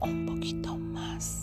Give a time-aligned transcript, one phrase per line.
[0.00, 1.39] un poquito más.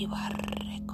[0.00, 0.89] y barre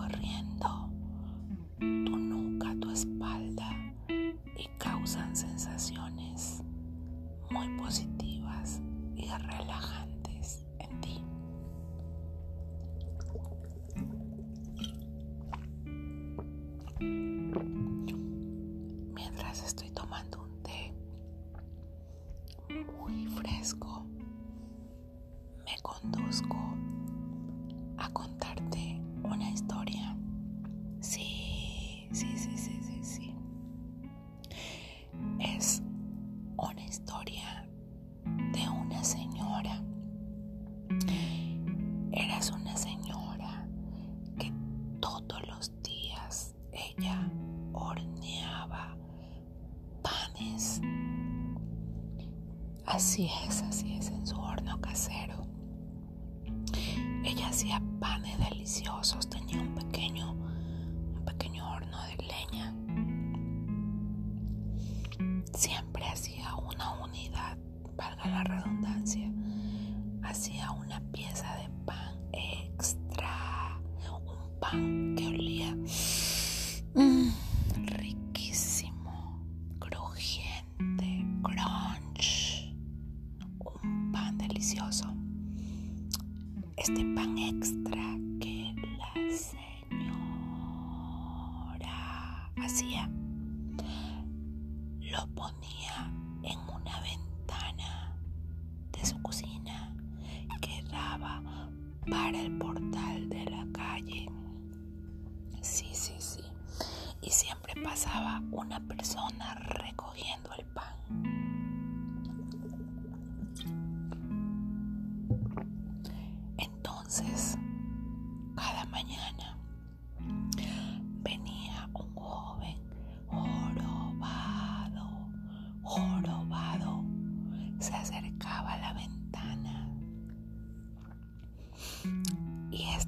[52.97, 53.56] Así es.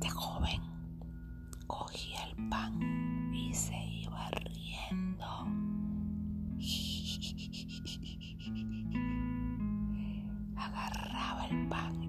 [0.00, 0.62] Este joven
[1.66, 5.26] cogía el pan y se iba riendo.
[10.56, 12.07] Agarraba el pan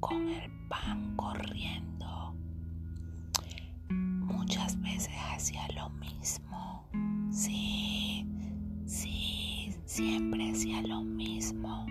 [0.00, 2.34] con el pan corriendo.
[3.90, 6.88] Muchas veces hacía lo mismo.
[7.30, 8.26] Sí,
[8.86, 11.86] sí, siempre hacía lo mismo.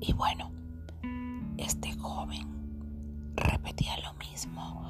[0.00, 0.50] Y bueno,
[1.58, 2.48] este joven
[3.34, 4.82] repetía lo mismo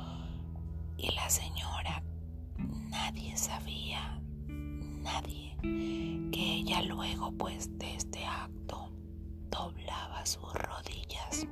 [0.97, 2.03] y la señora,
[2.91, 5.57] nadie sabía, nadie,
[6.33, 8.86] que ella luego pues de este acto
[9.51, 11.47] doblaba sus rodillas,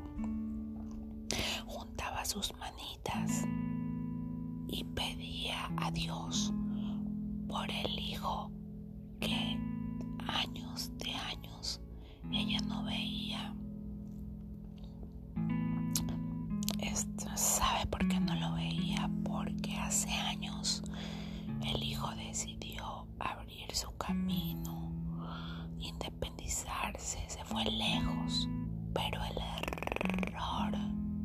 [1.67, 3.44] juntaba sus manitas
[4.69, 6.52] y pedía a Dios
[7.49, 8.50] por el hijo
[9.20, 9.58] que
[10.26, 11.81] años de años
[12.32, 13.55] ella no veía.
[16.81, 19.11] Esto, ¿Sabe por qué no lo veía?
[19.25, 20.82] Porque hace años
[21.64, 24.93] el hijo decidió abrir su camino,
[26.49, 28.49] se fue lejos,
[28.93, 29.37] pero el
[30.29, 30.73] error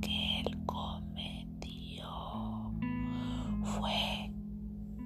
[0.02, 2.06] que él cometió
[3.64, 4.32] fue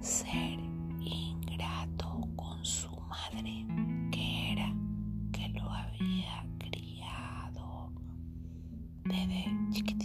[0.00, 0.58] ser
[1.00, 3.66] ingrato con su madre,
[4.12, 4.74] que era
[5.32, 7.92] que lo había criado
[9.04, 10.03] desde chiquititito.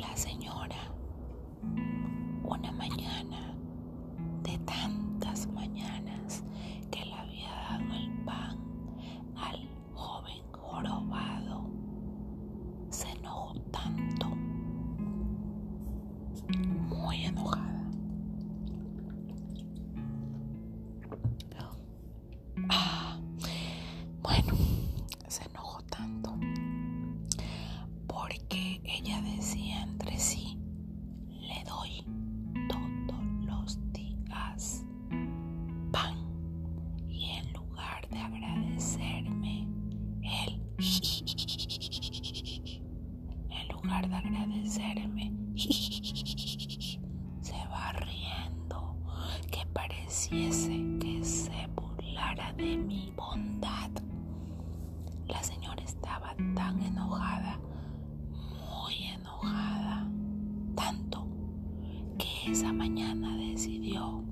[0.00, 0.76] La señora,
[44.02, 48.96] de agradecerme, se va riendo
[49.50, 53.90] que pareciese que se burlara de mi bondad.
[55.28, 57.58] La señora estaba tan enojada,
[58.30, 60.06] muy enojada,
[60.74, 61.26] tanto
[62.18, 64.22] que esa mañana decidió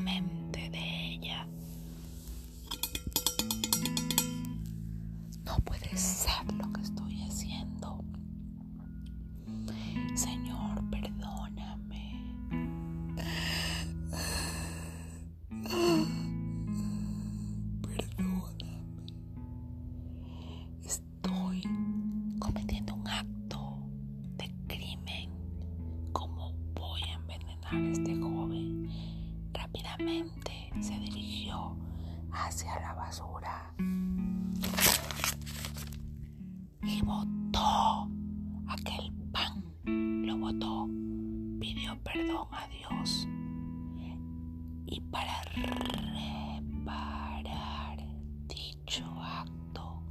[0.00, 0.39] Amén.
[29.74, 31.76] Rápidamente se dirigió
[32.32, 33.74] hacia la basura
[36.82, 38.08] y botó
[38.68, 39.64] aquel pan.
[40.26, 40.88] Lo botó,
[41.60, 43.26] pidió perdón a Dios
[44.86, 45.42] y para
[46.62, 47.98] reparar
[48.48, 50.02] dicho acto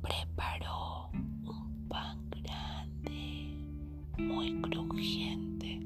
[0.00, 3.56] preparó un pan grande,
[4.18, 5.80] muy crujiente,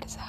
[0.00, 0.24] what is that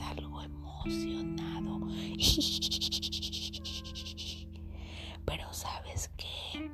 [0.00, 1.80] salgo emocionado.
[5.26, 6.70] Pero sabes que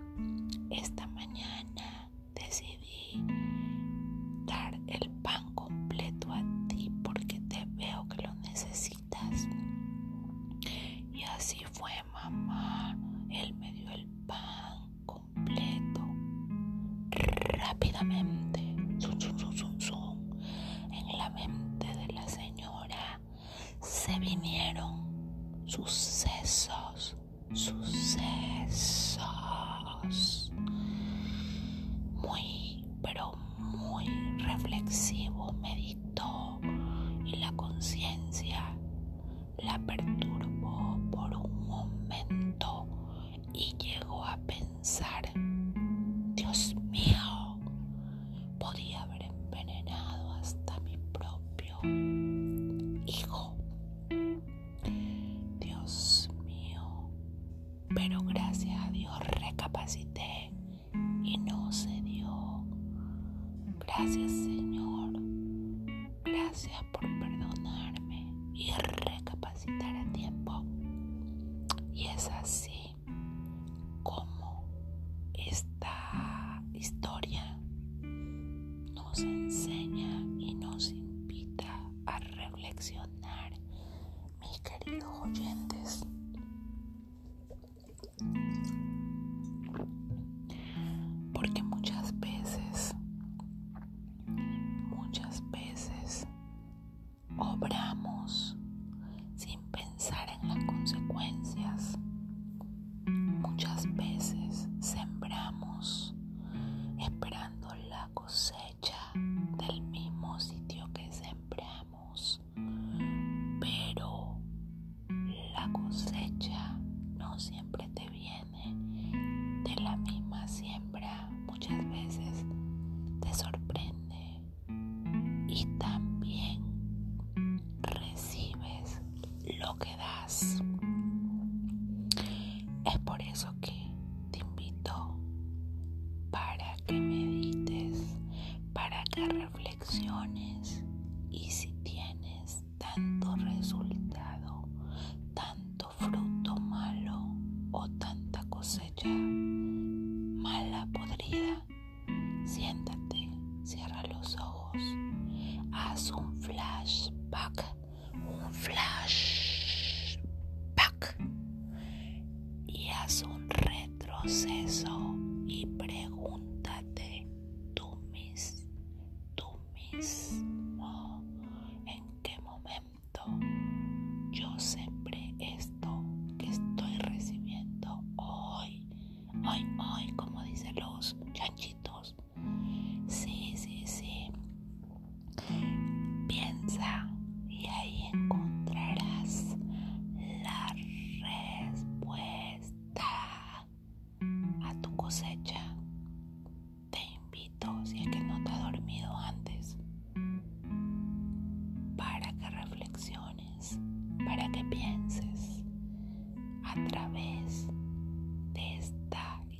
[130.40, 130.65] que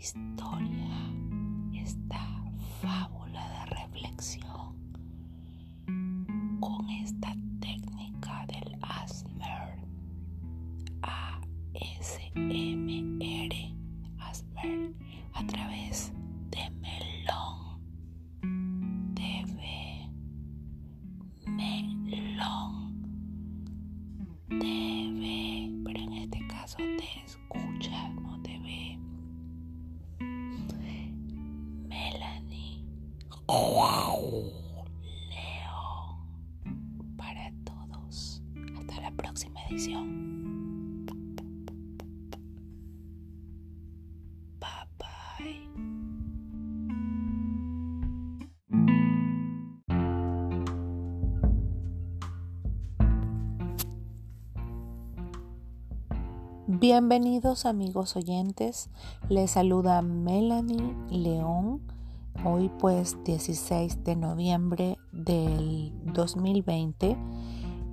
[0.06, 0.75] historia,
[56.78, 58.90] Bienvenidos amigos oyentes,
[59.30, 61.80] les saluda Melanie León,
[62.44, 67.16] hoy pues 16 de noviembre del 2020.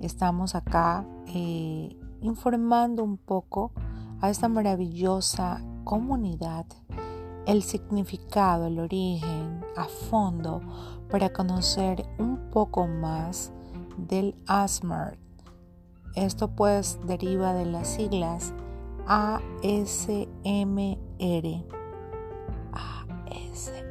[0.02, 3.72] Estamos acá eh, informando un poco
[4.20, 6.66] a esta maravillosa comunidad
[7.46, 10.60] el significado, el origen a fondo
[11.10, 13.50] para conocer un poco más
[13.96, 15.16] del ASMR.
[16.16, 18.52] Esto pues deriva de las siglas
[19.06, 20.26] ASMR.
[22.72, 23.84] ASMR.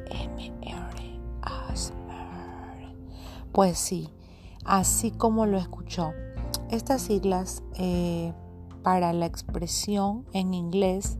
[1.42, 2.96] ASMR.
[3.52, 4.10] Pues sí,
[4.64, 6.12] así como lo escuchó.
[6.70, 8.32] Estas siglas eh,
[8.82, 11.18] para la expresión en inglés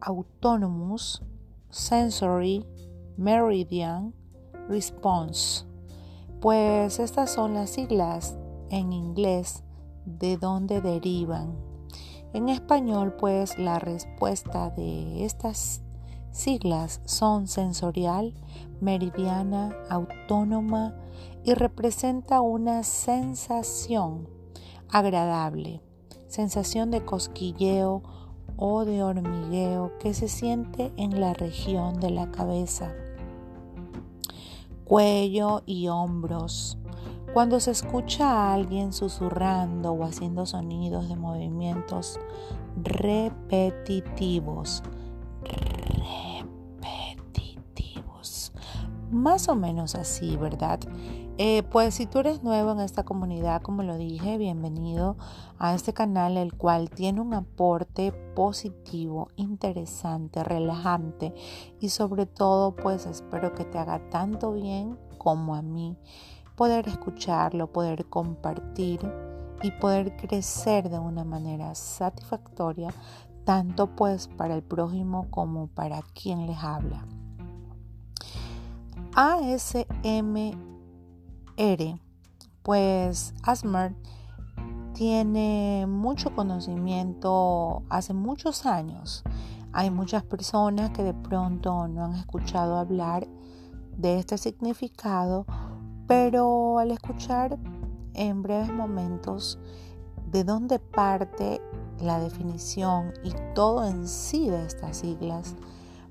[0.00, 1.22] Autonomous
[1.70, 2.64] Sensory
[3.16, 4.14] Meridian
[4.68, 5.66] Response.
[6.40, 8.36] Pues estas son las siglas
[8.70, 9.62] en inglés
[10.04, 11.65] de dónde derivan.
[12.36, 15.80] En español, pues la respuesta de estas
[16.32, 18.34] siglas son sensorial,
[18.78, 20.94] meridiana, autónoma
[21.44, 24.28] y representa una sensación
[24.90, 25.80] agradable,
[26.28, 28.02] sensación de cosquilleo
[28.58, 32.92] o de hormigueo que se siente en la región de la cabeza,
[34.84, 36.76] cuello y hombros.
[37.36, 42.18] Cuando se escucha a alguien susurrando o haciendo sonidos de movimientos
[42.82, 44.82] repetitivos,
[46.80, 48.54] repetitivos,
[49.10, 50.80] más o menos así, ¿verdad?
[51.36, 55.18] Eh, pues si tú eres nuevo en esta comunidad, como lo dije, bienvenido
[55.58, 61.34] a este canal, el cual tiene un aporte positivo, interesante, relajante
[61.80, 65.98] y sobre todo pues espero que te haga tanto bien como a mí
[66.56, 69.00] poder escucharlo, poder compartir
[69.62, 72.92] y poder crecer de una manera satisfactoria,
[73.44, 77.06] tanto pues para el prójimo como para quien les habla.
[79.14, 79.86] ASMR,
[82.62, 83.94] pues Asmer
[84.92, 89.24] tiene mucho conocimiento hace muchos años.
[89.72, 93.26] Hay muchas personas que de pronto no han escuchado hablar
[93.96, 95.46] de este significado,
[96.06, 97.58] pero al escuchar
[98.14, 99.58] en breves momentos
[100.30, 101.60] de dónde parte
[102.00, 105.54] la definición y todo en sí de estas siglas,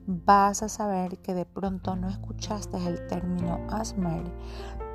[0.08, 4.24] vas a saber que de pronto no escuchaste el término Asmer,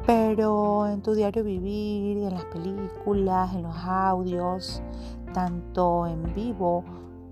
[0.07, 4.83] pero en tu diario vivir, en las películas, en los audios,
[5.33, 6.85] tanto en vivo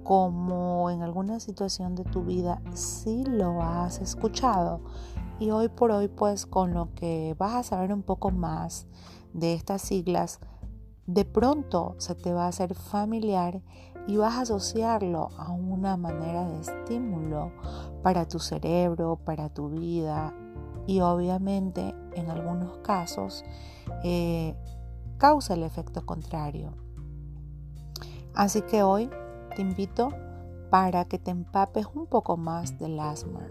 [0.04, 4.80] como en alguna situación de tu vida, sí lo has escuchado.
[5.40, 8.86] Y hoy por hoy, pues con lo que vas a saber un poco más
[9.32, 10.40] de estas siglas,
[11.06, 13.62] de pronto se te va a hacer familiar
[14.08, 17.52] y vas a asociarlo a una manera de estímulo
[18.02, 20.34] para tu cerebro, para tu vida
[20.86, 23.44] y obviamente en algunos casos
[24.02, 24.56] eh,
[25.18, 26.72] causa el efecto contrario.
[28.34, 29.10] Así que hoy
[29.54, 30.10] te invito
[30.70, 33.48] para que te empapes un poco más del asma.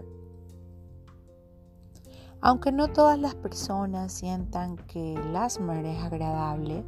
[2.40, 6.84] Aunque no todas las personas sientan que el asma es agradable,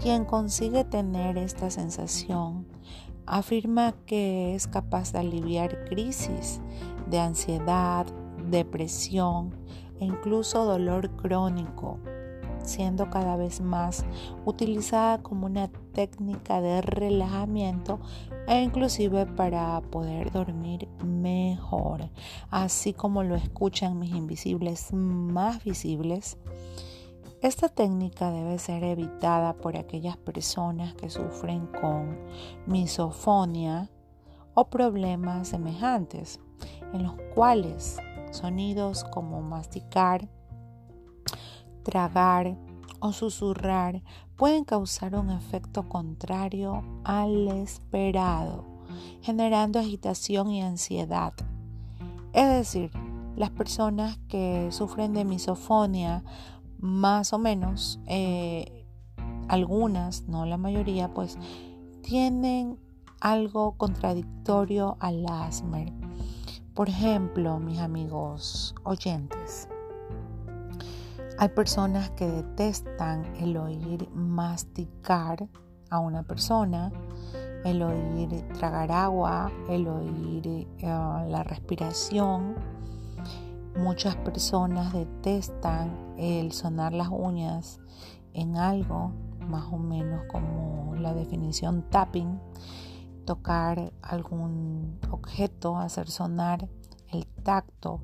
[0.00, 2.66] quien consigue tener esta sensación
[3.26, 6.60] afirma que es capaz de aliviar crisis
[7.08, 8.06] de ansiedad,
[8.50, 9.54] depresión
[10.00, 11.98] e incluso dolor crónico,
[12.64, 14.04] siendo cada vez más
[14.44, 18.00] utilizada como una técnica de relajamiento
[18.46, 22.10] e inclusive para poder dormir mejor,
[22.50, 26.38] así como lo escuchan mis invisibles más visibles.
[27.40, 32.18] Esta técnica debe ser evitada por aquellas personas que sufren con
[32.66, 33.90] misofonia
[34.54, 36.40] o problemas semejantes,
[36.94, 37.98] en los cuales
[38.30, 40.28] sonidos como masticar,
[41.84, 42.56] tragar
[42.98, 44.02] o susurrar
[44.36, 48.64] pueden causar un efecto contrario al esperado,
[49.22, 51.34] generando agitación y ansiedad.
[52.32, 52.90] Es decir,
[53.36, 56.24] las personas que sufren de misofonia
[56.78, 58.84] más o menos, eh,
[59.48, 61.38] algunas, no la mayoría, pues
[62.02, 62.78] tienen
[63.20, 65.92] algo contradictorio al Asmer.
[66.74, 69.68] Por ejemplo, mis amigos oyentes,
[71.38, 75.48] hay personas que detestan el oír masticar
[75.90, 76.92] a una persona,
[77.64, 82.54] el oír tragar agua, el oír eh, la respiración,
[83.76, 87.80] Muchas personas detestan el sonar las uñas
[88.32, 92.38] en algo, más o menos como la definición tapping,
[93.24, 96.68] tocar algún objeto, hacer sonar
[97.10, 98.00] el tacto.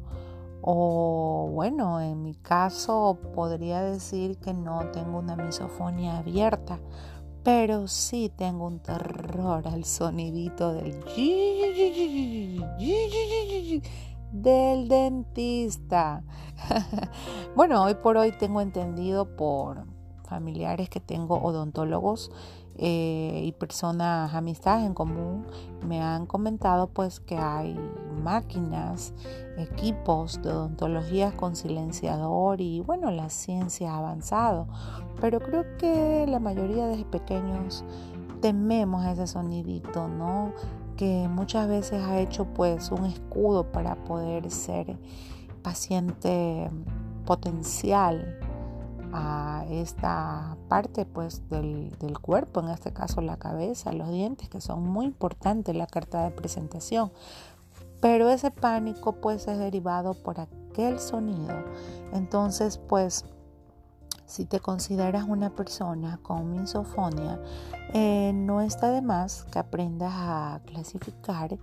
[0.62, 6.78] O bueno, en mi caso podría decir que no tengo una misofonía abierta,
[7.42, 11.00] pero sí tengo un terror al sonidito del
[14.32, 16.22] del dentista.
[17.56, 19.86] bueno, hoy por hoy tengo entendido por
[20.24, 22.30] familiares que tengo odontólogos
[22.76, 25.46] eh, y personas, amistades en común,
[25.86, 27.78] me han comentado pues que hay
[28.22, 29.12] máquinas,
[29.58, 34.66] equipos de odontología con silenciador y bueno, la ciencia ha avanzado.
[35.20, 37.84] Pero creo que la mayoría de pequeños
[38.40, 40.52] tememos ese sonidito, ¿no?
[41.00, 44.98] que muchas veces ha hecho pues un escudo para poder ser
[45.62, 46.70] paciente
[47.24, 48.38] potencial
[49.12, 54.60] a esta parte pues del, del, cuerpo, en este caso la cabeza, los dientes, que
[54.60, 57.12] son muy importantes en la carta de presentación.
[58.00, 61.54] Pero ese pánico pues es derivado por aquel sonido.
[62.12, 63.24] Entonces pues
[64.30, 67.40] si te consideras una persona con misofonia,
[67.92, 71.58] eh, no está de más que aprendas a clasificar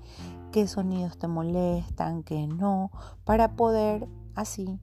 [0.51, 2.91] qué sonidos te molestan, qué no,
[3.23, 4.81] para poder así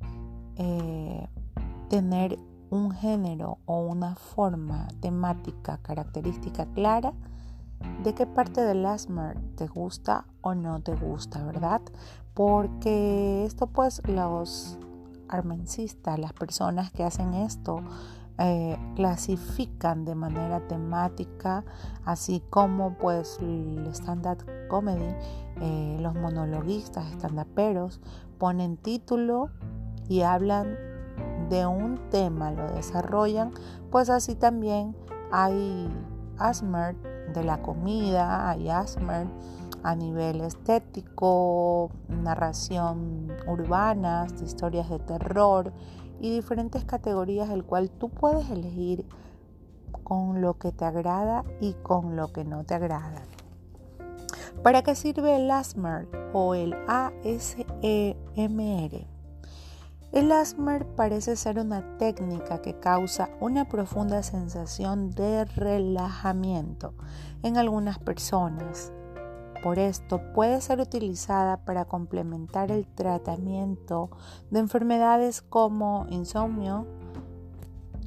[0.56, 1.28] eh,
[1.90, 2.38] tener
[2.74, 7.12] un género o una forma temática característica clara
[8.02, 11.80] de qué parte del asthma te gusta o no te gusta, ¿verdad?
[12.34, 14.78] Porque esto pues los
[15.28, 16.16] armencista.
[16.16, 17.80] Las personas que hacen esto
[18.38, 21.64] eh, clasifican de manera temática,
[22.04, 25.14] así como pues el stand-up comedy,
[25.60, 28.00] eh, los monologuistas, stand-uperos,
[28.38, 29.50] ponen título
[30.08, 30.93] y hablan
[31.48, 33.52] de un tema, lo desarrollan,
[33.90, 34.96] pues así también
[35.30, 35.88] hay
[36.38, 36.96] ASMR
[37.32, 39.26] de la comida, hay ASMR
[39.82, 45.72] a nivel estético, narración urbana, historias de terror
[46.20, 49.04] y diferentes categorías, el cual tú puedes elegir
[50.04, 53.22] con lo que te agrada y con lo que no te agrada.
[54.62, 57.44] ¿Para qué sirve el ASMR o el ASMR?
[60.14, 66.94] El ASMR parece ser una técnica que causa una profunda sensación de relajamiento
[67.42, 68.92] en algunas personas.
[69.60, 74.08] Por esto puede ser utilizada para complementar el tratamiento
[74.52, 76.86] de enfermedades como insomnio,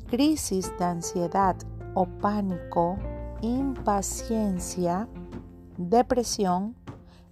[0.09, 1.57] crisis de ansiedad
[1.93, 2.97] o pánico,
[3.41, 5.09] impaciencia,
[5.77, 6.73] depresión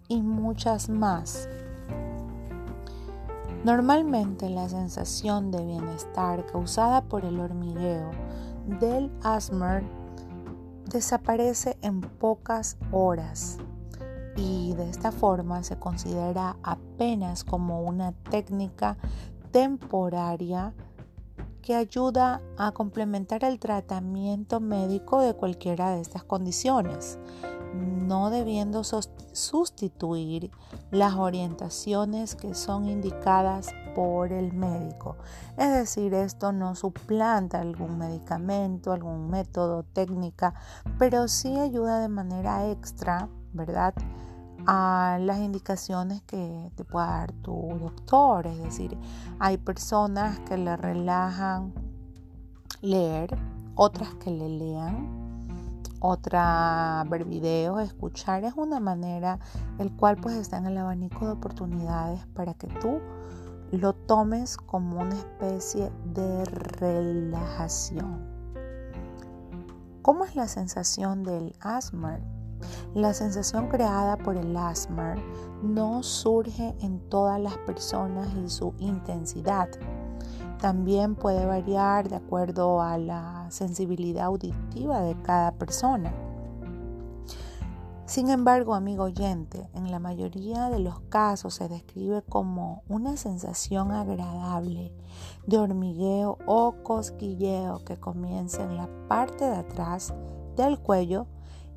[0.09, 1.47] y muchas más.
[3.65, 8.11] Normalmente la sensación de bienestar causada por el hormigueo
[8.79, 9.81] del asthma
[10.85, 13.57] desaparece en pocas horas
[14.35, 18.99] y de esta forma se considera apenas como una técnica
[19.49, 20.75] temporaria
[21.63, 27.17] que ayuda a complementar el tratamiento médico de cualquiera de estas condiciones
[27.75, 30.51] no debiendo sustituir
[30.91, 35.17] las orientaciones que son indicadas por el médico.
[35.57, 40.53] Es decir, esto no suplanta algún medicamento, algún método, técnica,
[40.99, 43.93] pero sí ayuda de manera extra, ¿verdad?
[44.67, 48.47] a las indicaciones que te pueda dar tu doctor.
[48.47, 48.97] Es decir,
[49.39, 51.73] hay personas que le relajan
[52.81, 53.37] leer,
[53.75, 55.24] otras que le lean,
[55.99, 59.39] otra, ver videos, escuchar, es una manera
[59.79, 62.99] el cual pues está en el abanico de oportunidades para que tú
[63.71, 68.35] lo tomes como una especie de relajación.
[70.01, 72.19] ¿Cómo es la sensación del asthma?
[72.93, 75.15] La sensación creada por el asthma
[75.63, 79.67] no surge en todas las personas y su intensidad.
[80.65, 86.11] También puede variar de acuerdo a la sensibilidad auditiva de cada persona.
[88.07, 93.91] Sin embargo, amigo oyente, en la mayoría de los casos se describe como una sensación
[93.91, 94.91] agradable
[95.45, 100.15] de hormigueo o cosquilleo que comienza en la parte de atrás
[100.57, 101.27] del cuello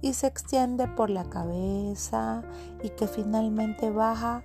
[0.00, 2.42] y se extiende por la cabeza
[2.82, 4.44] y que finalmente baja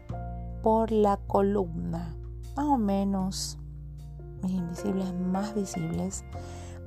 [0.62, 2.18] por la columna,
[2.58, 3.58] más o menos
[4.44, 6.24] mis invisibles más visibles,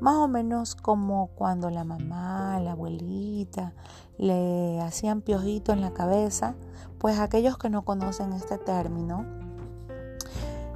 [0.01, 3.73] más o menos como cuando la mamá, la abuelita
[4.19, 6.55] le hacían piojito en la cabeza,
[6.99, 9.25] pues aquellos que no conocen este término,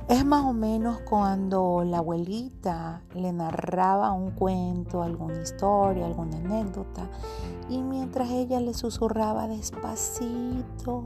[0.09, 7.09] es más o menos cuando la abuelita le narraba un cuento, alguna historia, alguna anécdota,
[7.69, 11.05] y mientras ella le susurraba despacito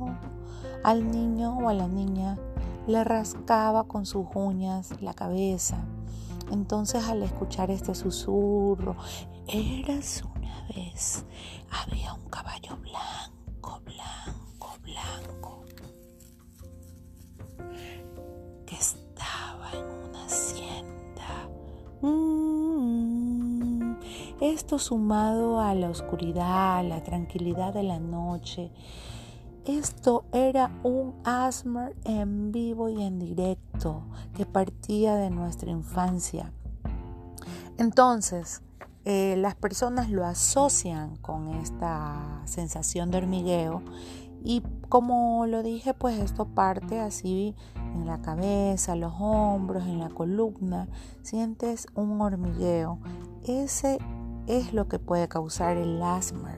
[0.82, 2.38] al niño o a la niña,
[2.86, 5.84] le rascaba con sus uñas la cabeza.
[6.50, 8.96] Entonces al escuchar este susurro,
[9.46, 11.24] eras una vez,
[11.70, 15.64] había un caballo blanco, blanco, blanco,
[18.66, 21.48] que estaba en una hacienda.
[22.02, 22.84] Mm.
[24.40, 28.70] Esto sumado a la oscuridad, a la tranquilidad de la noche,
[29.66, 34.02] esto era un asthma en vivo y en directo
[34.36, 36.52] que partía de nuestra infancia.
[37.78, 38.62] Entonces,
[39.04, 43.82] eh, las personas lo asocian con esta sensación de hormigueo
[44.44, 47.56] y como lo dije, pues esto parte así
[47.94, 50.86] en la cabeza, los hombros, en la columna,
[51.22, 52.98] sientes un hormigueo.
[53.44, 53.98] Ese
[54.46, 56.54] es lo que puede causar el asthma.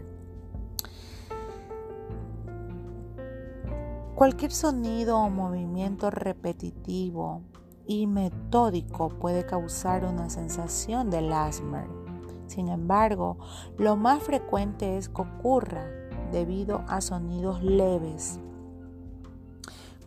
[4.16, 7.42] Cualquier sonido o movimiento repetitivo
[7.86, 11.86] y metódico puede causar una sensación de asthma.
[12.46, 13.36] Sin embargo,
[13.76, 15.84] lo más frecuente es que ocurra
[16.32, 18.40] debido a sonidos leves,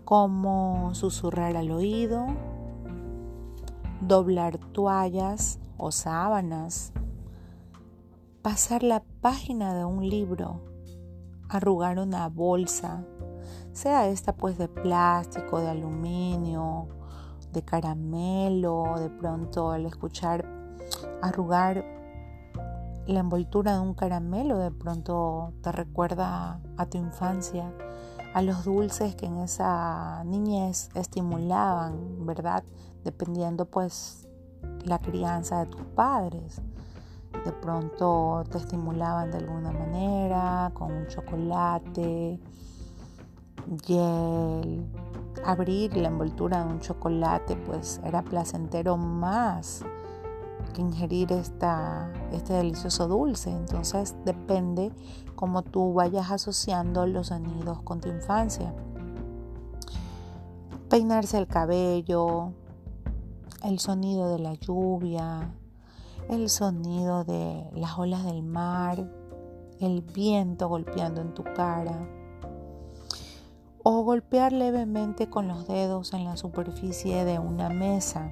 [0.05, 2.25] como susurrar al oído,
[4.01, 6.93] doblar toallas o sábanas,
[8.41, 10.61] pasar la página de un libro,
[11.47, 13.05] arrugar una bolsa,
[13.79, 16.89] sea esta pues de plástico, de aluminio,
[17.53, 20.45] de caramelo, de pronto al escuchar
[21.21, 21.85] arrugar
[23.07, 27.71] la envoltura de un caramelo, de pronto te recuerda a tu infancia,
[28.33, 32.65] a los dulces que en esa niñez estimulaban, ¿verdad?
[33.05, 34.27] Dependiendo pues
[34.83, 36.61] la crianza de tus padres.
[37.45, 42.41] De pronto te estimulaban de alguna manera, con un chocolate,
[43.87, 44.85] el
[45.45, 49.85] Abrir la envoltura de un chocolate pues era placentero más
[50.73, 53.49] que ingerir esta, este delicioso dulce.
[53.49, 54.91] Entonces depende
[55.35, 58.73] cómo tú vayas asociando los sonidos con tu infancia.
[60.89, 62.51] Peinarse el cabello,
[63.63, 65.53] el sonido de la lluvia,
[66.29, 69.09] el sonido de las olas del mar,
[69.79, 72.18] el viento golpeando en tu cara
[73.91, 78.31] o golpear levemente con los dedos en la superficie de una mesa.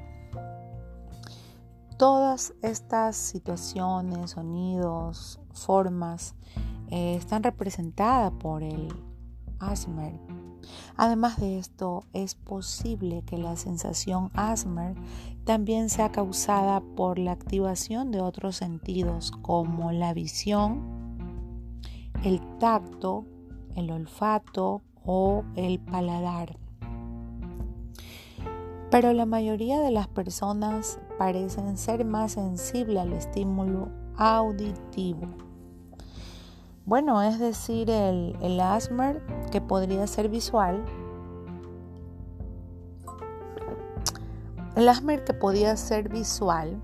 [1.98, 6.36] Todas estas situaciones, sonidos, formas
[6.90, 8.88] eh, están representadas por el
[9.58, 10.20] Asmer.
[10.96, 14.94] Además de esto, es posible que la sensación Asmer
[15.44, 20.84] también sea causada por la activación de otros sentidos como la visión,
[22.24, 23.26] el tacto,
[23.76, 26.60] el olfato o el paladar.
[28.92, 35.26] Pero la mayoría de las personas parecen ser más sensibles al estímulo auditivo.
[36.86, 40.86] Bueno, es decir, el, el asmer que podría ser visual.
[44.76, 46.80] El asmer que podía ser visual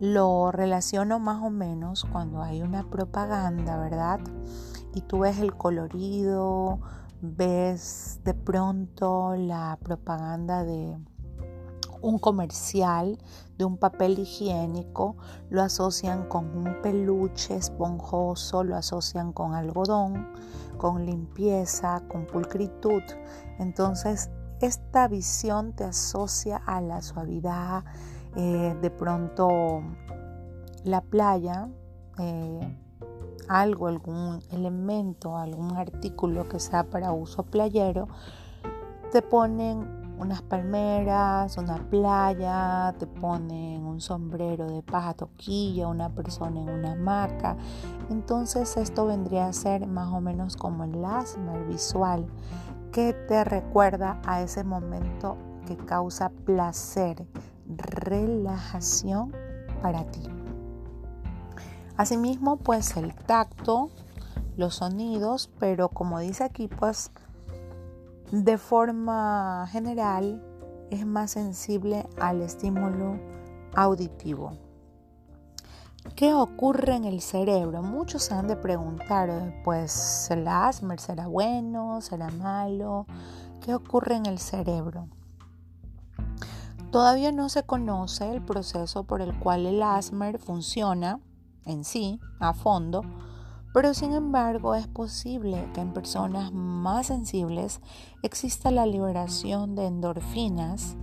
[0.00, 4.20] lo relaciono más o menos cuando hay una propaganda, ¿verdad?
[4.94, 6.80] Y tú ves el colorido,
[7.20, 10.96] ves de pronto la propaganda de
[12.02, 13.18] un comercial
[13.58, 15.16] de un papel higiénico,
[15.50, 20.28] lo asocian con un peluche esponjoso, lo asocian con algodón,
[20.78, 23.02] con limpieza, con pulcritud.
[23.58, 24.30] Entonces,
[24.62, 27.84] esta visión te asocia a la suavidad,
[28.34, 29.82] eh, de pronto
[30.84, 31.68] la playa.
[32.18, 32.78] Eh,
[33.50, 38.06] algo, algún elemento, algún artículo que sea para uso playero,
[39.10, 46.60] te ponen unas palmeras, una playa, te ponen un sombrero de paja toquilla, una persona
[46.60, 47.56] en una hamaca.
[48.08, 52.26] Entonces esto vendría a ser más o menos como el asmer visual
[52.92, 55.36] que te recuerda a ese momento
[55.66, 57.26] que causa placer,
[57.66, 59.32] relajación
[59.82, 60.39] para ti.
[62.00, 63.90] Asimismo, pues el tacto,
[64.56, 67.10] los sonidos, pero como dice aquí, pues
[68.32, 70.42] de forma general
[70.90, 73.20] es más sensible al estímulo
[73.74, 74.56] auditivo.
[76.16, 77.82] ¿Qué ocurre en el cerebro?
[77.82, 83.04] Muchos se han de preguntar, pues el Asmer será bueno, será malo.
[83.60, 85.06] ¿Qué ocurre en el cerebro?
[86.90, 91.20] Todavía no se conoce el proceso por el cual el Asmer funciona
[91.64, 93.02] en sí a fondo,
[93.72, 97.80] pero sin embargo es posible que en personas más sensibles
[98.22, 100.96] exista la liberación de endorfinas,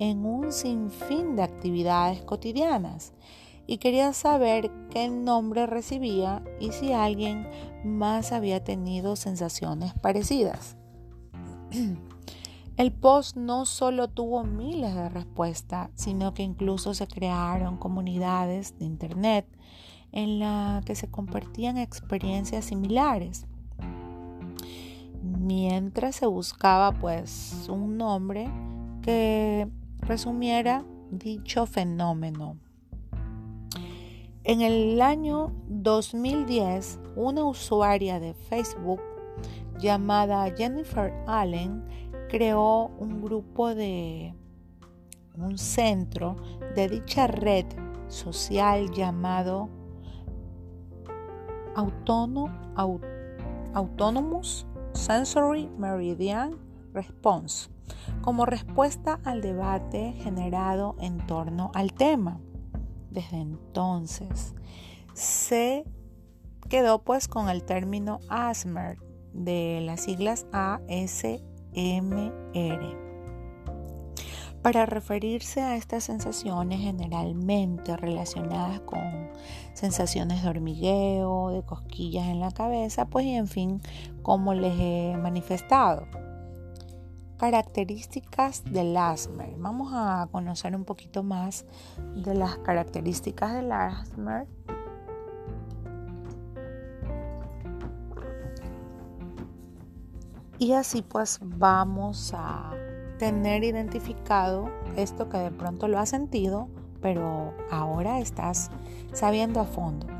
[0.00, 3.12] en un sinfín de actividades cotidianas
[3.66, 7.48] y quería saber qué nombre recibía y si alguien
[7.84, 10.76] más había tenido sensaciones parecidas.
[12.76, 18.84] El post no solo tuvo miles de respuestas, sino que incluso se crearon comunidades de
[18.84, 19.46] Internet
[20.12, 23.46] en la que se compartían experiencias similares.
[25.22, 28.50] Mientras se buscaba pues un nombre
[29.02, 29.68] que
[30.00, 32.58] resumiera dicho fenómeno.
[34.48, 39.00] En el año 2010, una usuaria de Facebook
[39.80, 41.84] llamada Jennifer Allen
[42.28, 44.36] creó un grupo de
[45.34, 46.36] un centro
[46.76, 47.66] de dicha red
[48.06, 49.68] social llamado
[53.74, 56.56] Autonomous Sensory Meridian
[56.94, 57.68] Response
[58.22, 62.38] como respuesta al debate generado en torno al tema.
[63.10, 64.54] Desde entonces
[65.14, 65.84] se
[66.68, 68.98] quedó pues con el término ASMR
[69.32, 71.36] de las siglas ASMR
[74.66, 79.30] para referirse a estas sensaciones generalmente relacionadas con
[79.74, 83.80] sensaciones de hormigueo, de cosquillas en la cabeza, pues y en fin,
[84.22, 86.08] como les he manifestado.
[87.38, 89.44] Características del asthma.
[89.58, 91.66] Vamos a conocer un poquito más
[92.14, 94.46] de las características del asthma.
[100.58, 102.72] Y así pues vamos a
[103.18, 106.68] tener identificado esto que de pronto lo has sentido,
[107.02, 108.70] pero ahora estás
[109.12, 110.15] sabiendo a fondo.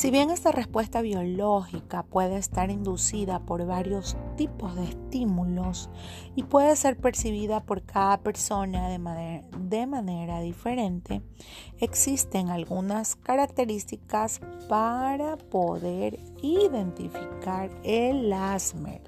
[0.00, 5.90] Si bien esta respuesta biológica puede estar inducida por varios tipos de estímulos
[6.34, 8.98] y puede ser percibida por cada persona de
[9.86, 11.20] manera, diferente,
[11.80, 14.40] existen algunas características
[14.70, 19.02] para poder identificar el asmer.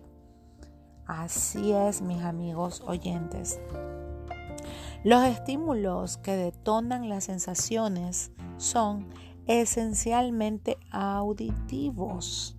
[1.07, 3.62] Así es, mis amigos oyentes.
[5.05, 9.09] Los estímulos que detonan las sensaciones son
[9.47, 12.57] esencialmente auditivos.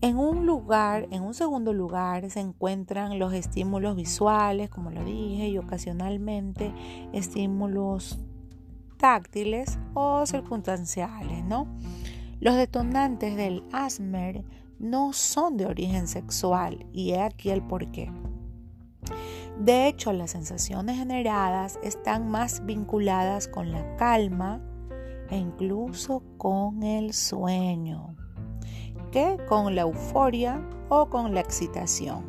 [0.00, 5.48] En un lugar, en un segundo lugar, se encuentran los estímulos visuales, como lo dije,
[5.48, 6.74] y ocasionalmente
[7.14, 8.18] estímulos
[8.98, 11.66] táctiles o circunstanciales, ¿no?
[12.40, 14.44] Los detonantes del asmer
[14.78, 18.12] no son de origen sexual y he aquí el porqué.
[19.58, 24.60] De hecho, las sensaciones generadas están más vinculadas con la calma
[25.30, 28.16] e incluso con el sueño
[29.14, 32.24] que con la euforia o con la excitación.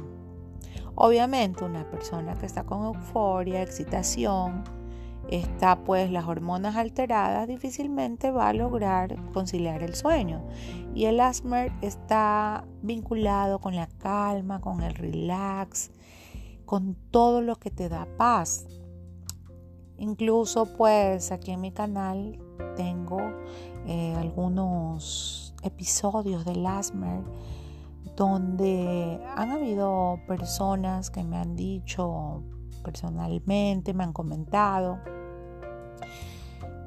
[0.93, 4.64] Obviamente una persona que está con euforia, excitación,
[5.30, 10.46] está pues las hormonas alteradas, difícilmente va a lograr conciliar el sueño.
[10.93, 15.91] Y el asmer está vinculado con la calma, con el relax,
[16.66, 18.68] con todo lo que te da paz.
[19.98, 22.39] Incluso pues aquí en mi canal
[22.76, 23.20] tengo
[23.86, 27.22] eh, algunos episodios del asmer
[28.16, 32.43] donde han habido personas que me han dicho
[32.84, 34.99] personalmente, me han comentado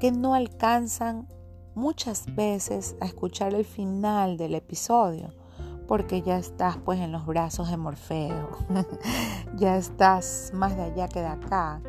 [0.01, 1.29] que no alcanzan
[1.75, 5.35] muchas veces a escuchar el final del episodio
[5.87, 8.51] porque ya estás pues en los brazos de Morfeo,
[9.57, 11.81] ya estás más de allá que de acá.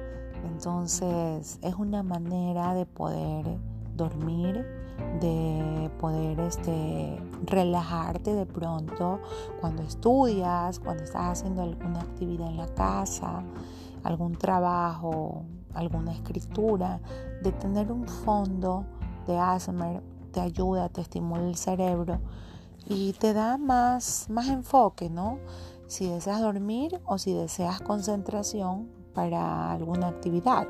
[0.45, 3.45] Entonces es una manera de poder
[3.99, 4.65] dormir,
[5.21, 9.19] de poder este, relajarte de pronto
[9.59, 13.43] cuando estudias, cuando estás haciendo alguna actividad en la casa,
[14.03, 15.43] algún trabajo,
[15.73, 16.99] alguna escritura,
[17.43, 18.85] de tener un fondo
[19.27, 22.19] de Asmer te ayuda, te estimula el cerebro
[22.87, 25.39] y te da más, más enfoque, ¿no?
[25.87, 30.67] Si deseas dormir o si deseas concentración para alguna actividad.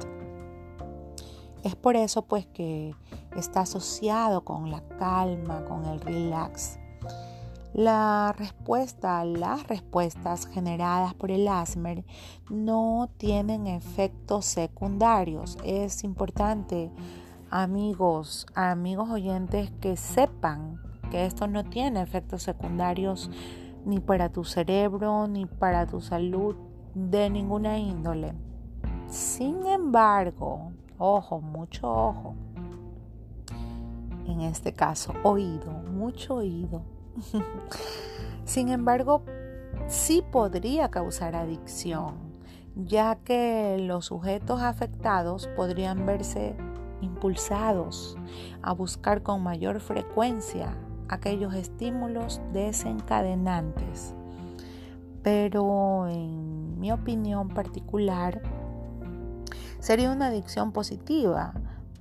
[1.64, 2.95] Es por eso pues que
[3.36, 6.80] está asociado con la calma, con el relax.
[7.74, 12.03] La respuesta, las respuestas generadas por el asmer
[12.49, 15.57] no tienen efectos secundarios.
[15.64, 16.91] Es importante,
[17.51, 20.82] amigos, amigos oyentes, que sepan
[21.12, 23.30] que esto no tiene efectos secundarios
[23.86, 26.55] ni para tu cerebro ni para tu salud
[26.95, 28.34] de ninguna índole.
[29.07, 32.36] Sin embargo, ojo, mucho ojo
[34.32, 36.84] en este caso, oído, mucho oído.
[38.45, 39.24] Sin embargo,
[39.88, 42.16] sí podría causar adicción,
[42.76, 46.56] ya que los sujetos afectados podrían verse
[47.02, 48.18] impulsados
[48.62, 50.76] a buscar con mayor frecuencia
[51.08, 54.14] aquellos estímulos desencadenantes.
[55.24, 58.41] Pero en mi opinión particular,
[59.80, 61.53] sería una adicción positiva,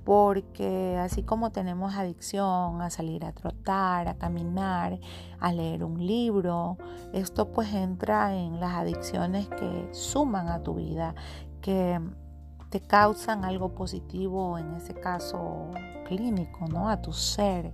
[0.03, 4.99] porque así como tenemos adicción a salir a trotar, a caminar,
[5.39, 6.77] a leer un libro,
[7.13, 11.13] esto pues entra en las adicciones que suman a tu vida,
[11.61, 11.99] que
[12.69, 15.71] te causan algo positivo, en ese caso
[16.07, 16.89] clínico, ¿no?
[16.89, 17.73] A tu ser,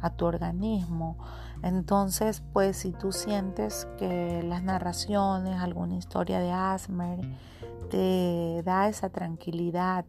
[0.00, 1.16] a tu organismo.
[1.62, 7.20] Entonces, pues si tú sientes que las narraciones, alguna historia de Asmer,
[7.90, 10.04] te da esa tranquilidad,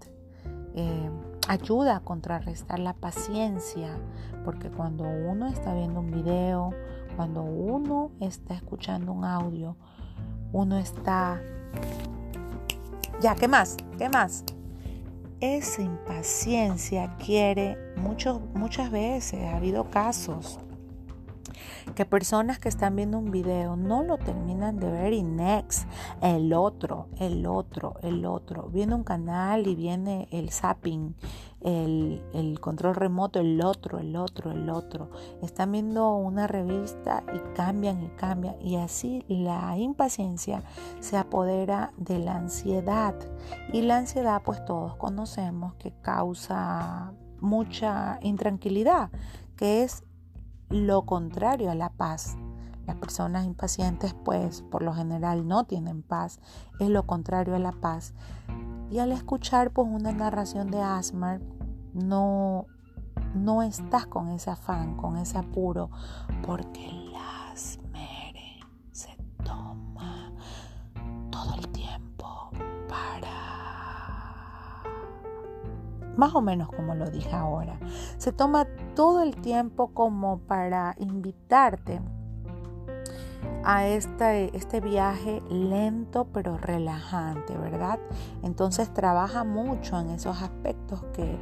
[0.75, 1.09] eh,
[1.47, 3.97] ayuda a contrarrestar la paciencia,
[4.43, 6.71] porque cuando uno está viendo un video,
[7.15, 9.75] cuando uno está escuchando un audio,
[10.51, 11.41] uno está...
[13.21, 13.77] Ya, ¿qué más?
[13.97, 14.43] ¿Qué más?
[15.39, 20.59] Esa impaciencia quiere muchas veces, ha habido casos
[21.95, 25.87] que personas que están viendo un video no lo terminan de ver y next,
[26.21, 28.69] el otro, el otro, el otro.
[28.71, 31.15] Viene un canal y viene el zapping,
[31.61, 35.09] el, el, control remoto, el otro, el otro, el otro.
[35.41, 38.55] Están viendo una revista y cambian y cambian.
[38.61, 40.63] Y así la impaciencia
[40.99, 43.15] se apodera de la ansiedad.
[43.73, 49.09] Y la ansiedad, pues todos conocemos que causa mucha intranquilidad,
[49.55, 50.03] que es
[50.69, 52.37] lo contrario a la paz.
[52.85, 56.39] Las personas impacientes pues por lo general no tienen paz,
[56.79, 58.13] es lo contrario a la paz.
[58.91, 61.41] Y al escuchar pues una narración de Asmar,
[61.93, 62.67] no,
[63.33, 65.89] no estás con ese afán, con ese apuro,
[66.45, 67.13] porque el
[67.51, 68.35] Asmer
[68.91, 70.31] se toma
[71.31, 72.51] todo el tiempo
[72.87, 74.83] para...
[76.15, 77.79] Más o menos como lo dije ahora,
[78.25, 78.65] se toma
[78.95, 82.01] todo el tiempo como para invitarte
[83.63, 87.99] a este, este viaje lento pero relajante, ¿verdad?
[88.41, 91.37] Entonces trabaja mucho en esos aspectos que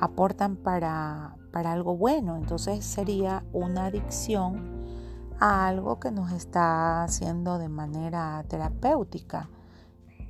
[0.00, 2.36] aportan para, para algo bueno.
[2.36, 4.86] Entonces sería una adicción
[5.38, 9.50] a algo que nos está haciendo de manera terapéutica.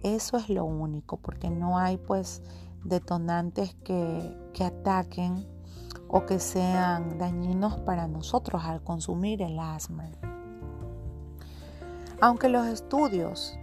[0.02, 2.42] Eso es lo único, porque no hay pues
[2.82, 5.61] detonantes que, que ataquen
[6.12, 10.10] o que sean dañinos para nosotros al consumir el asma.
[12.20, 13.58] Aunque los estudios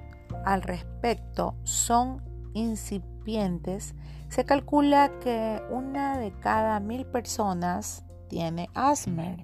[0.46, 2.22] al respecto son
[2.54, 3.94] incipientes,
[4.30, 9.38] se calcula que una de cada mil personas tiene asma.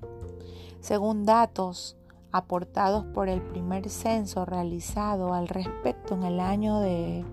[0.82, 1.98] Según datos
[2.32, 7.24] aportados por el primer censo realizado al respecto en el año de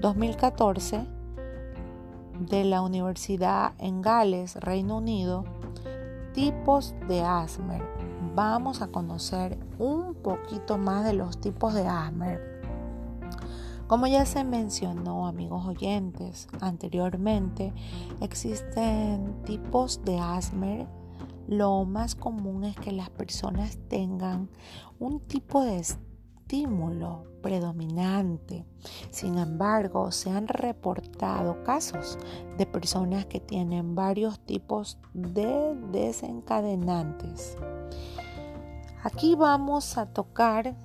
[0.00, 1.06] 2014,
[2.48, 5.44] de la Universidad en Gales, Reino Unido,
[6.34, 7.82] tipos de Asmer.
[8.34, 12.62] Vamos a conocer un poquito más de los tipos de Asmer.
[13.86, 17.72] Como ya se mencionó, amigos oyentes, anteriormente,
[18.20, 20.86] existen tipos de Asmer.
[21.46, 24.48] Lo más común es que las personas tengan
[24.98, 25.78] un tipo de
[26.52, 28.66] estímulo predominante.
[29.10, 32.18] Sin embargo, se han reportado casos
[32.58, 37.56] de personas que tienen varios tipos de desencadenantes.
[39.02, 40.76] Aquí vamos a tocar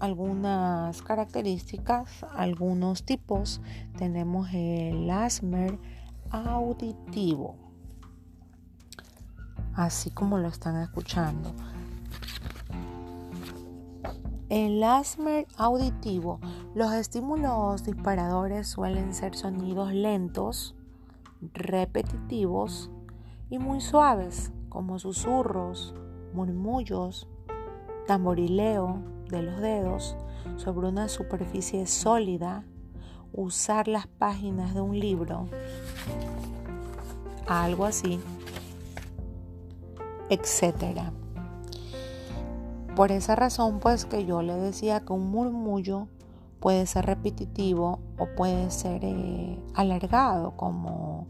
[0.00, 3.60] algunas características, algunos tipos.
[3.98, 5.78] Tenemos el asmer
[6.28, 7.54] auditivo,
[9.74, 11.54] así como lo están escuchando.
[14.50, 16.40] El asmer auditivo,
[16.74, 20.74] los estímulos disparadores suelen ser sonidos lentos,
[21.54, 22.90] repetitivos
[23.48, 25.94] y muy suaves, como susurros,
[26.34, 27.28] murmullos,
[28.08, 30.16] tamborileo de los dedos
[30.56, 32.64] sobre una superficie sólida,
[33.32, 35.46] usar las páginas de un libro,
[37.46, 38.18] algo así,
[40.28, 41.12] etcétera.
[43.00, 46.08] Por esa razón, pues que yo le decía que un murmullo
[46.60, 51.26] puede ser repetitivo o puede ser eh, alargado, como,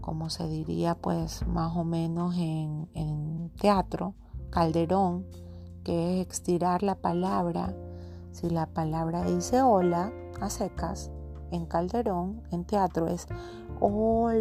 [0.00, 4.14] como se diría pues más o menos en, en teatro,
[4.48, 5.26] calderón,
[5.84, 7.74] que es estirar la palabra.
[8.32, 11.10] Si la palabra dice hola a secas,
[11.50, 13.28] en calderón, en teatro es
[13.78, 14.40] hola.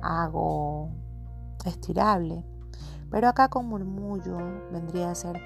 [0.00, 0.90] hago
[1.64, 2.44] estirable.
[3.10, 4.38] Pero acá con murmullo
[4.70, 5.40] vendría a ser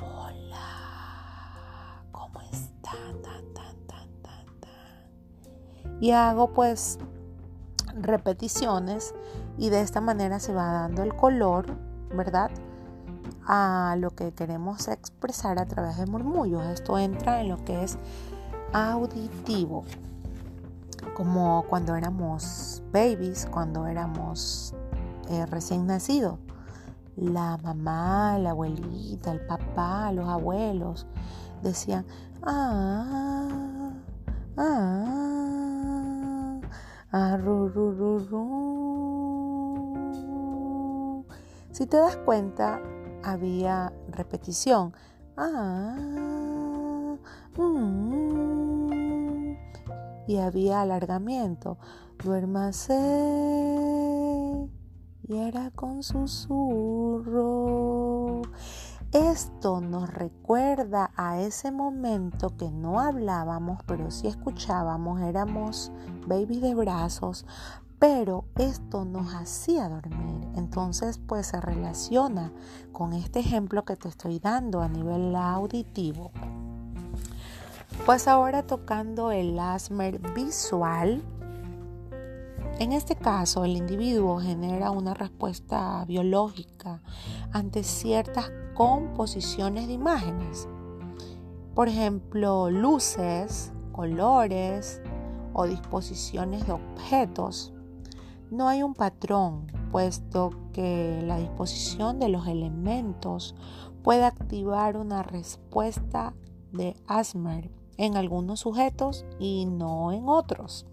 [0.00, 3.22] hola, ¿cómo están?
[3.22, 6.02] Tan, tan, tan, tan, tan.
[6.02, 6.98] Y hago pues
[7.94, 9.14] repeticiones
[9.56, 11.66] y de esta manera se va dando el color,
[12.14, 12.50] ¿verdad?
[13.46, 16.64] A lo que queremos expresar a través de murmullos.
[16.66, 17.98] Esto entra en lo que es
[18.72, 19.84] auditivo,
[21.14, 24.74] como cuando éramos babies, cuando éramos
[25.30, 26.38] eh, recién nacidos.
[27.16, 31.06] La mamá, la abuelita, el papá, los abuelos
[31.62, 32.04] decían,
[32.42, 33.92] ah,
[34.58, 36.60] ah,
[37.12, 38.36] ah, ru, ru, ru, ru.
[41.70, 42.82] Si te das cuenta,
[43.22, 44.92] había repetición.
[45.36, 45.96] Ah,
[47.56, 49.56] mm,
[50.26, 51.78] y había alargamiento.
[52.22, 52.94] Duérmase
[55.28, 56.42] y era con susurro.
[59.12, 65.90] Esto nos recuerda a ese momento que no hablábamos, pero sí escuchábamos, éramos
[66.26, 67.46] babies de brazos,
[67.98, 70.46] pero esto nos hacía dormir.
[70.54, 72.52] Entonces, pues se relaciona
[72.92, 76.30] con este ejemplo que te estoy dando a nivel auditivo.
[78.04, 81.22] Pues ahora tocando el asmer visual,
[82.78, 87.02] en este caso, el individuo genera una respuesta biológica
[87.52, 90.68] ante ciertas composiciones de imágenes.
[91.74, 95.00] Por ejemplo, luces, colores
[95.54, 97.72] o disposiciones de objetos.
[98.50, 103.54] No hay un patrón, puesto que la disposición de los elementos
[104.02, 106.34] puede activar una respuesta
[106.72, 110.86] de Asmer en algunos sujetos y no en otros.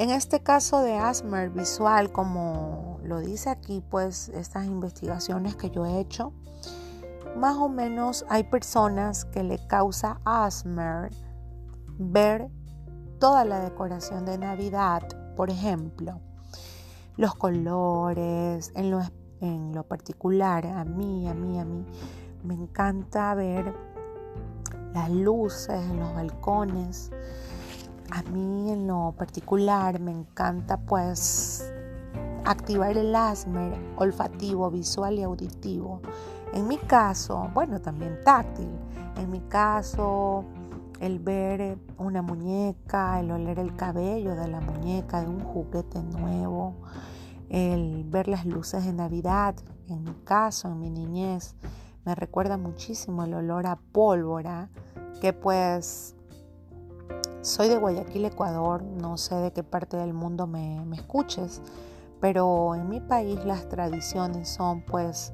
[0.00, 5.84] En este caso de Asmer visual, como lo dice aquí, pues estas investigaciones que yo
[5.86, 6.32] he hecho,
[7.36, 11.10] más o menos hay personas que le causa Asmer
[11.98, 12.48] ver
[13.18, 15.02] toda la decoración de Navidad,
[15.34, 16.20] por ejemplo,
[17.16, 19.00] los colores, en lo,
[19.40, 21.84] en lo particular, a mí, a mí, a mí,
[22.44, 23.74] me encanta ver
[24.94, 27.10] las luces en los balcones,
[28.10, 31.70] a mí en lo particular me encanta pues
[32.44, 36.00] activar el asmer olfativo, visual y auditivo.
[36.52, 38.70] En mi caso, bueno, también táctil.
[39.16, 40.44] En mi caso,
[41.00, 46.74] el ver una muñeca, el oler el cabello de la muñeca, de un juguete nuevo,
[47.50, 49.54] el ver las luces de Navidad,
[49.88, 51.54] en mi caso, en mi niñez,
[52.04, 54.70] me recuerda muchísimo el olor a pólvora
[55.20, 56.14] que pues
[57.42, 61.62] soy de Guayaquil, Ecuador, no sé de qué parte del mundo me, escuches,
[62.20, 65.32] pero en mi país las tradiciones son pues,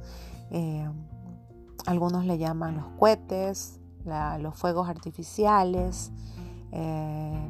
[0.51, 0.89] eh,
[1.87, 3.81] algunos le llaman los cohetes,
[4.39, 6.13] los fuegos artificiales,
[6.73, 7.49] eh,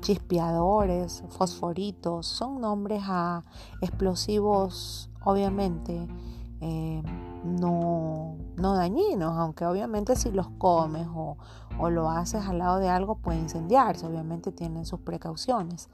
[0.00, 3.42] chispeadores, fosforitos, son nombres a
[3.80, 6.06] explosivos obviamente
[6.60, 7.02] eh,
[7.44, 11.36] no, no dañinos, aunque obviamente si los comes o,
[11.78, 15.88] o lo haces al lado de algo puede incendiarse, obviamente tienen sus precauciones.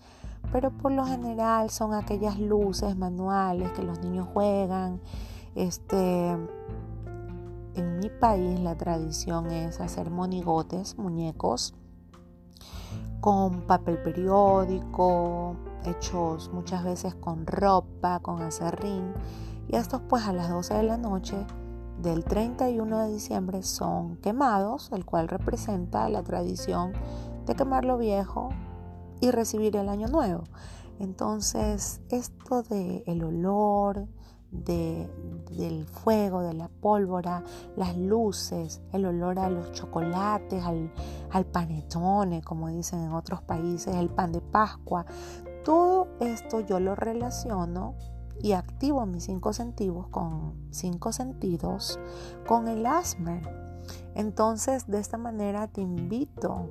[0.51, 5.01] Pero por lo general son aquellas luces manuales que los niños juegan.
[5.55, 6.31] Este,
[7.75, 11.75] en mi país la tradición es hacer monigotes, muñecos,
[13.21, 19.13] con papel periódico, hechos muchas veces con ropa, con acerrín.
[19.69, 21.37] Y estos pues a las 12 de la noche
[22.03, 26.93] del 31 de diciembre son quemados, el cual representa la tradición
[27.47, 28.51] de quemar lo viejo
[29.21, 30.45] y recibir el año nuevo.
[30.99, 34.07] Entonces, esto de olor,
[34.51, 35.09] de,
[35.57, 37.43] del fuego, de la pólvora,
[37.77, 40.93] las luces, el olor a los chocolates, al,
[41.31, 45.07] al panetone, como dicen en otros países, el pan de Pascua,
[45.65, 47.95] todo esto yo lo relaciono
[48.43, 51.99] y activo mis cinco sentidos con cinco sentidos
[52.47, 53.49] con el asmer.
[54.15, 56.69] Entonces, de esta manera te invito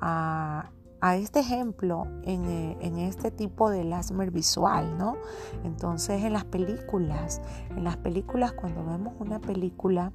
[0.00, 0.70] a,
[1.14, 2.44] este ejemplo en,
[2.80, 5.16] en, este tipo de asmer visual, ¿no?
[5.62, 7.40] Entonces, en las películas,
[7.70, 10.10] en las películas, cuando vemos una película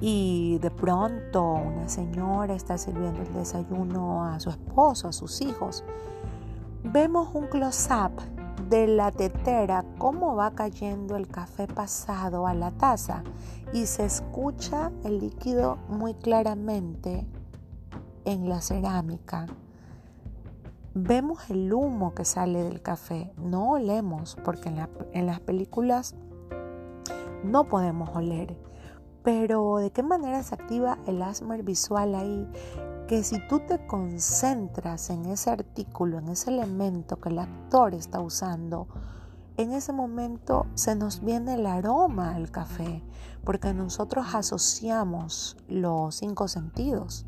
[0.00, 5.84] y de pronto una señora está sirviendo el desayuno a su esposo, a sus hijos,
[6.82, 8.20] vemos un close-up
[8.70, 13.24] de la tetera cómo va cayendo el café pasado a la taza
[13.72, 17.26] y se escucha el líquido muy claramente
[18.24, 19.46] en la cerámica.
[20.94, 26.14] Vemos el humo que sale del café, no olemos, porque en, en las películas
[27.42, 28.56] no podemos oler.
[29.24, 32.48] Pero ¿de qué manera se activa el asmer visual ahí?
[33.10, 38.20] Que si tú te concentras en ese artículo, en ese elemento que el actor está
[38.20, 38.86] usando,
[39.56, 43.02] en ese momento se nos viene el aroma al café,
[43.42, 47.26] porque nosotros asociamos los cinco sentidos.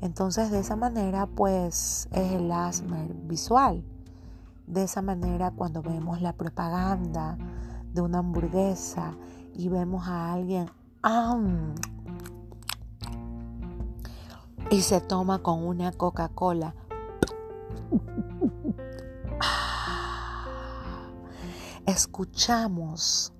[0.00, 3.84] Entonces de esa manera pues es el asmer visual.
[4.68, 7.36] De esa manera cuando vemos la propaganda
[7.92, 9.16] de una hamburguesa
[9.52, 10.70] y vemos a alguien
[14.70, 16.74] y se toma con una Coca-Cola.
[21.86, 23.32] Escuchamos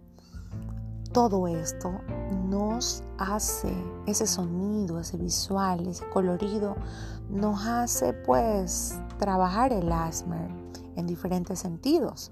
[1.12, 2.00] todo esto,
[2.48, 3.72] nos hace
[4.06, 6.76] ese sonido, ese visual, ese colorido,
[7.30, 10.50] nos hace pues trabajar el asmer
[10.96, 12.30] en diferentes sentidos,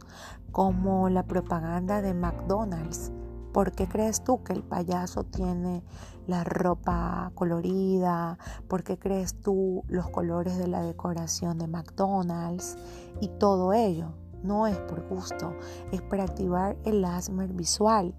[0.50, 3.12] como la propaganda de McDonald's
[3.52, 5.84] ¿Por qué crees tú que el payaso tiene
[6.26, 8.38] la ropa colorida?
[8.66, 12.78] ¿Por qué crees tú los colores de la decoración de McDonald's?
[13.20, 15.54] Y todo ello no es por gusto,
[15.92, 18.14] es para activar el asmer visual.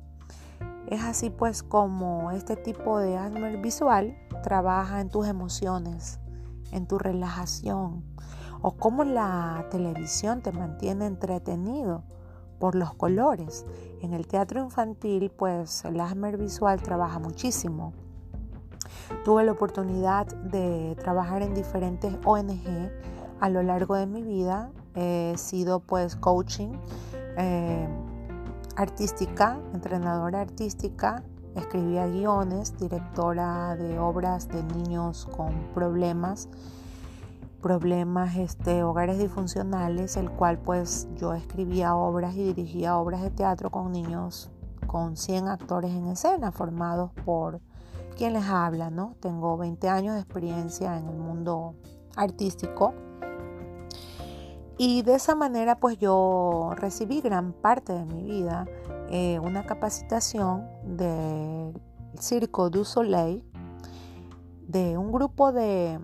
[0.87, 6.19] Es así pues como este tipo de asmer visual trabaja en tus emociones,
[6.71, 8.03] en tu relajación,
[8.61, 12.03] o cómo la televisión te mantiene entretenido
[12.63, 13.65] por los colores.
[14.01, 15.99] En el teatro infantil, pues el
[16.37, 17.91] visual trabaja muchísimo.
[19.25, 22.89] Tuve la oportunidad de trabajar en diferentes ONG
[23.41, 24.71] a lo largo de mi vida.
[24.95, 26.69] He sido pues coaching
[27.37, 27.85] eh,
[28.77, 31.21] artística, entrenadora artística,
[31.55, 36.47] escribía guiones, directora de obras de niños con problemas
[37.63, 43.71] problemas, este, hogares disfuncionales, el cual pues yo escribía obras y dirigía obras de teatro
[43.71, 44.51] con niños
[44.85, 47.61] con 100 actores en escena formados por
[48.17, 49.15] quien les habla, ¿no?
[49.21, 51.73] Tengo 20 años de experiencia en el mundo
[52.15, 52.93] artístico
[54.77, 58.65] y de esa manera pues yo recibí gran parte de mi vida
[59.09, 61.81] eh, una capacitación del
[62.19, 63.43] Circo du Soleil
[64.67, 65.99] de un grupo de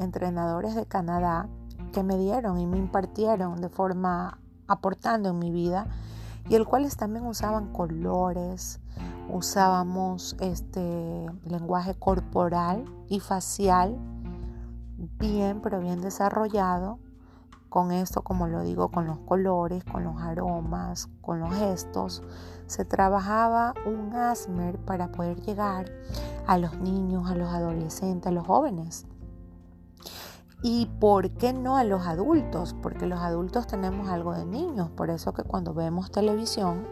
[0.00, 1.48] entrenadores de Canadá
[1.92, 5.86] que me dieron y me impartieron de forma aportando en mi vida
[6.48, 8.80] y el cuales también usaban colores,
[9.28, 13.96] usábamos este lenguaje corporal y facial
[15.18, 16.98] bien, pero bien desarrollado.
[17.68, 22.20] Con esto, como lo digo, con los colores, con los aromas, con los gestos,
[22.66, 25.86] se trabajaba un asmer para poder llegar
[26.48, 29.06] a los niños, a los adolescentes, a los jóvenes.
[30.62, 32.76] ¿Y por qué no a los adultos?
[32.82, 36.86] Porque los adultos tenemos algo de niños, por eso que cuando vemos televisión,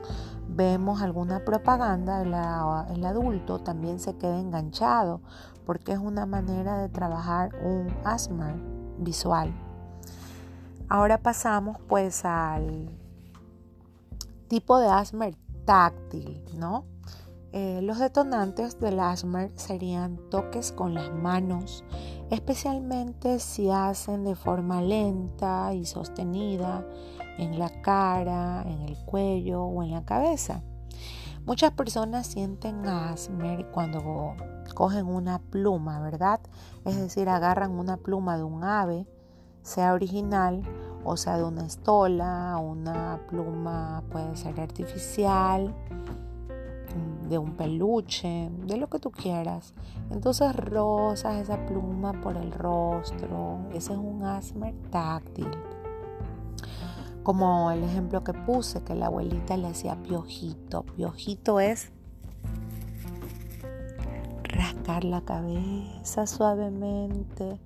[0.49, 5.21] vemos alguna propaganda, el adulto también se queda enganchado,
[5.67, 8.55] porque es una manera de trabajar un asthma
[8.99, 9.53] visual.
[10.89, 12.89] Ahora pasamos pues al
[14.49, 15.27] tipo de asthma
[15.67, 16.87] táctil, ¿no?
[17.53, 21.83] Eh, los detonantes del asthma serían toques con las manos,
[22.31, 26.87] especialmente si hacen de forma lenta y sostenida
[27.39, 30.63] en la cara, en el cuello o en la cabeza.
[31.47, 34.35] Muchas personas sienten asthma cuando
[34.75, 36.41] cogen una pluma, ¿verdad?
[36.85, 39.07] Es decir, agarran una pluma de un ave,
[39.63, 40.63] sea original
[41.05, 45.75] o sea de una estola, una pluma puede ser artificial
[47.29, 49.75] de un peluche, de lo que tú quieras.
[50.11, 53.59] Entonces rozas esa pluma por el rostro.
[53.71, 55.51] Ese es un asmer táctil.
[57.23, 60.85] Como el ejemplo que puse, que la abuelita le hacía piojito.
[60.85, 61.93] Piojito es
[64.45, 67.61] rascar la cabeza suavemente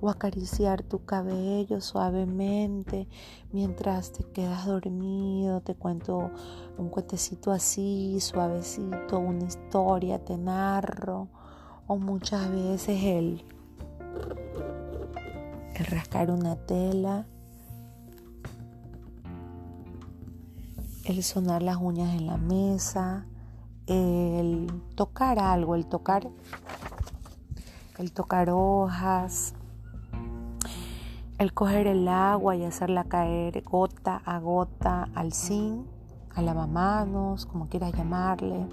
[0.00, 3.08] o acariciar tu cabello suavemente
[3.52, 5.60] mientras te quedas dormido.
[5.60, 6.30] Te cuento
[6.78, 11.28] un cuentecito así, suavecito, una historia, te narro.
[11.86, 13.44] O muchas veces el,
[15.74, 17.26] el rascar una tela,
[21.04, 23.26] el sonar las uñas en la mesa,
[23.86, 26.30] el tocar algo, el tocar,
[27.98, 29.54] el tocar hojas,
[31.38, 35.86] el coger el agua y hacerla caer gota a gota al zinc,
[36.34, 38.66] a lavamanos, como quieras llamarle.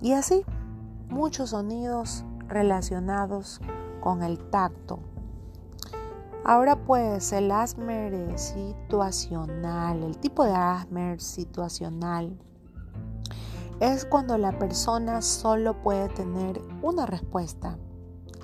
[0.00, 0.44] Y así,
[1.08, 3.60] muchos sonidos relacionados
[4.00, 5.00] con el tacto.
[6.44, 12.38] Ahora pues el Asmer situacional, el tipo de Asmer situacional
[13.80, 17.76] es cuando la persona solo puede tener una respuesta.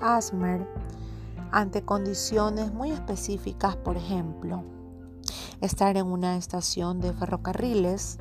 [0.01, 0.67] Asmer
[1.55, 4.65] ante condiciones muy específicas, por ejemplo,
[5.61, 8.19] estar en una estación de ferrocarriles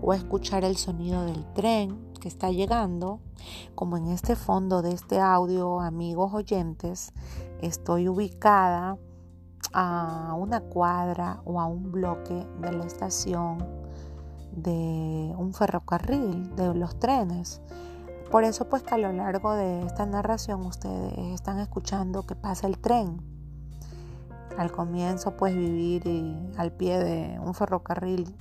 [0.00, 3.20] o escuchar el sonido del tren que está llegando,
[3.74, 7.12] como en este fondo de este audio, amigos oyentes,
[7.60, 8.96] estoy ubicada
[9.74, 13.58] a una cuadra o a un bloque de la estación
[14.52, 17.60] de un ferrocarril, de los trenes.
[18.30, 22.66] Por eso pues que a lo largo de esta narración ustedes están escuchando que pasa
[22.66, 23.20] el tren.
[24.58, 26.02] Al comienzo pues vivir
[26.56, 28.34] al pie de un ferrocarril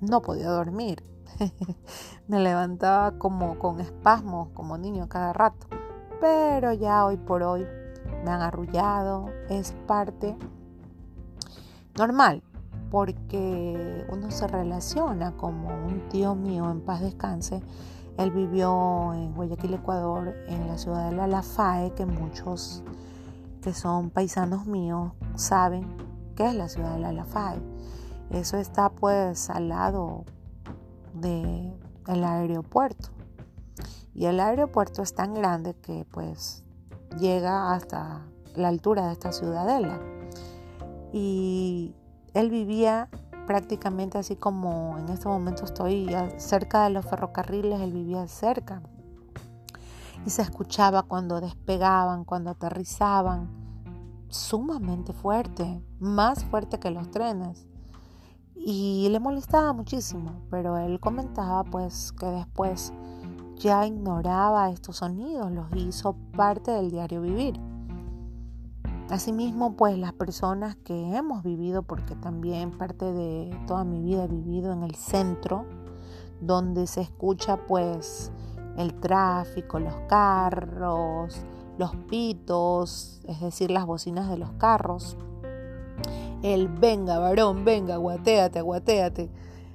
[0.00, 1.04] no podía dormir.
[2.28, 5.66] Me levantaba como con espasmos, como niño cada rato.
[6.20, 7.66] Pero ya hoy por hoy
[8.24, 10.36] me han arrullado, es parte
[11.96, 12.42] normal,
[12.90, 17.62] porque uno se relaciona como un tío mío en paz descanse.
[18.18, 22.82] Él vivió en Guayaquil, Ecuador, en la ciudad de La Lafae, que muchos
[23.60, 25.86] que son paisanos míos saben
[26.36, 27.60] que es la ciudad de La Lafae.
[28.30, 30.24] Eso está pues al lado
[31.14, 31.74] del
[32.06, 33.08] el aeropuerto.
[34.14, 36.64] Y el aeropuerto es tan grande que pues
[37.18, 38.22] llega hasta
[38.54, 40.00] la altura de esta ciudadela.
[41.12, 41.94] Y
[42.34, 43.08] él vivía
[43.46, 48.82] prácticamente así como en este momento estoy cerca de los ferrocarriles, él vivía cerca.
[50.24, 53.48] Y se escuchaba cuando despegaban, cuando aterrizaban,
[54.28, 57.66] sumamente fuerte, más fuerte que los trenes
[58.68, 62.92] y le molestaba muchísimo, pero él comentaba pues que después
[63.54, 67.60] ya ignoraba estos sonidos, los hizo parte del diario vivir.
[69.10, 74.28] Asimismo, pues las personas que hemos vivido, porque también parte de toda mi vida he
[74.28, 75.64] vivido en el centro,
[76.40, 78.32] donde se escucha pues
[78.76, 81.40] el tráfico, los carros,
[81.78, 85.16] los pitos, es decir, las bocinas de los carros,
[86.42, 89.30] el venga, varón, venga, guateate, guateate.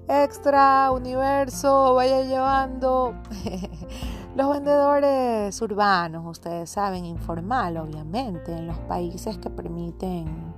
[0.07, 3.13] Extra, universo, vaya llevando.
[4.35, 10.53] los vendedores urbanos, ustedes saben, informal, obviamente, en los países que permiten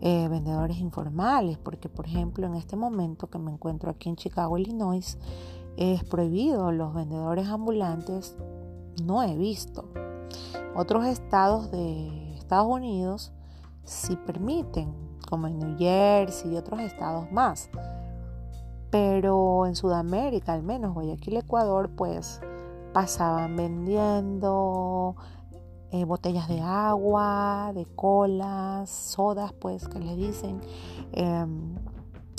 [0.00, 4.58] eh, vendedores informales, porque por ejemplo en este momento que me encuentro aquí en Chicago,
[4.58, 5.18] Illinois,
[5.76, 8.36] es prohibido los vendedores ambulantes,
[9.02, 9.88] no he visto.
[10.76, 13.32] Otros estados de Estados Unidos
[13.84, 14.94] sí permiten
[15.28, 17.70] como en New Jersey y otros estados más.
[18.90, 22.40] Pero en Sudamérica, al menos Guayaquil, Ecuador, pues
[22.98, 25.14] pasaban vendiendo
[25.92, 30.60] eh, botellas de agua, de colas, sodas, pues que le dicen,
[31.12, 31.76] em,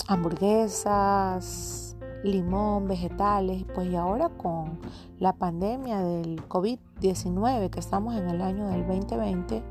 [0.10, 1.96] hamburguesas,
[2.26, 4.82] limón, vegetales, pues y ahora con
[5.18, 9.64] la pandemia del COVID-19 que estamos en el año del 2020,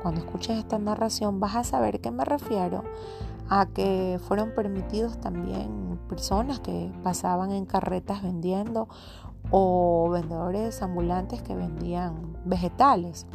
[0.00, 2.82] cuando escuches esta narración vas a saber que me refiero
[3.50, 8.88] a que fueron permitidos también personas que pasaban en carretas vendiendo
[9.50, 13.26] o vendedores ambulantes que vendían vegetales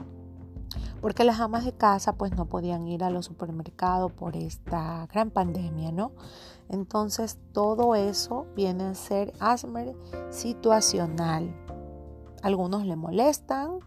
[1.06, 5.30] porque las amas de casa pues no podían ir a los supermercados por esta gran
[5.30, 6.14] pandemia, ¿no?
[6.68, 9.96] Entonces todo eso viene a ser asmer
[10.32, 11.56] situacional.
[12.42, 13.82] Algunos le molestan,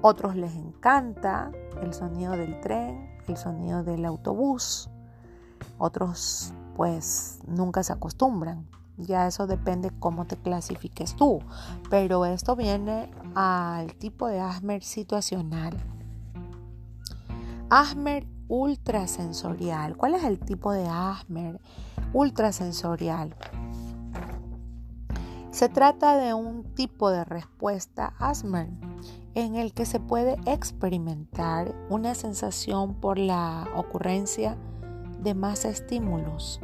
[0.00, 4.90] otros les encanta el sonido del tren, el sonido del autobús.
[5.78, 8.66] Otros pues nunca se acostumbran.
[8.96, 11.40] Ya eso depende cómo te clasifiques tú.
[11.90, 15.76] Pero esto viene al tipo de asmer situacional.
[17.70, 19.96] Asmer ultrasensorial.
[19.96, 21.60] ¿Cuál es el tipo de asmer
[22.12, 23.34] ultrasensorial?
[25.50, 28.70] Se trata de un tipo de respuesta Asmer
[29.34, 34.56] en el que se puede experimentar una sensación por la ocurrencia
[35.22, 36.58] de más estímulos,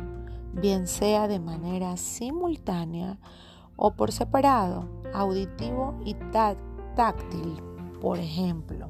[0.60, 3.18] bien sea de manera simultánea
[3.76, 6.14] o por separado, auditivo y
[6.94, 7.62] táctil,
[8.00, 8.88] por ejemplo.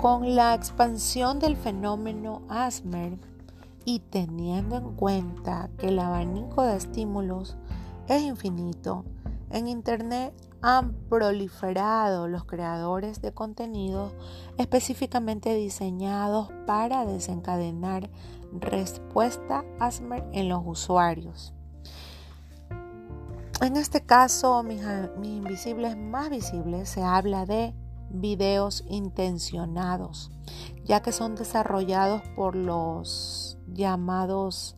[0.00, 3.18] Con la expansión del fenómeno Asmer
[3.84, 7.56] y teniendo en cuenta que el abanico de estímulos
[8.08, 9.04] es infinito,
[9.50, 14.12] en Internet han proliferado los creadores de contenidos
[14.58, 18.10] específicamente diseñados para desencadenar
[18.52, 21.52] respuesta ASMR en los usuarios.
[23.62, 24.82] En este caso, mis,
[25.22, 27.74] invisibles más visibles, se habla de
[28.10, 30.30] videos intencionados,
[30.84, 34.76] ya que son desarrollados por los llamados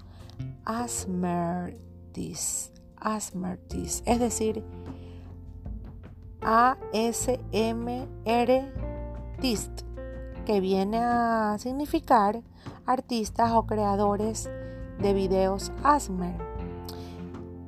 [0.64, 4.64] asmertis, asmertis, es decir,
[6.41, 6.79] ASMR
[9.41, 9.83] TIST,
[10.47, 12.45] que viene a significar
[12.89, 14.51] artistas o creadores
[14.99, 16.39] de videos ASMR.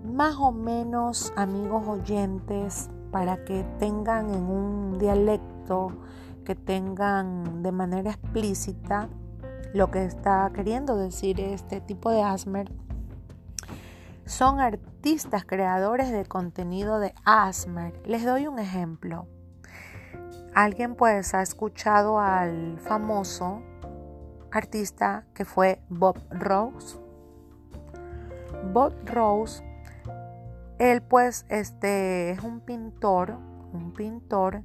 [0.02, 5.92] Más o menos, amigos oyentes, para que tengan en un dialecto,
[6.44, 9.10] que tengan de manera explícita
[9.74, 12.72] lo que está queriendo decir este tipo de ASMR.
[14.24, 17.92] Son artistas creadores de contenido de ASMR.
[18.06, 19.26] Les doy un ejemplo.
[20.54, 23.60] Alguien pues ha escuchado al famoso
[24.52, 26.98] artista que fue Bob Rose.
[28.72, 29.62] Bob Rose
[30.80, 33.36] él pues este, es un pintor,
[33.74, 34.62] un pintor,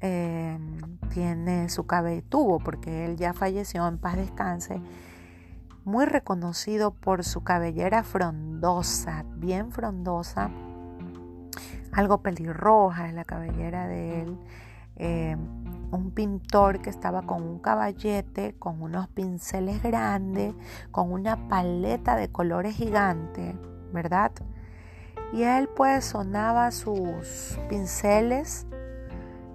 [0.00, 4.80] em, tiene su cabello, tuvo, porque él ya falleció, en paz descanse,
[5.84, 10.50] muy reconocido por su cabellera frondosa, bien frondosa,
[11.92, 14.38] algo pelirroja en la cabellera de él.
[14.96, 15.63] Em,
[15.94, 20.54] un pintor que estaba con un caballete, con unos pinceles grandes,
[20.90, 23.56] con una paleta de colores gigante,
[23.92, 24.32] ¿verdad?
[25.32, 28.66] Y él pues sonaba sus pinceles,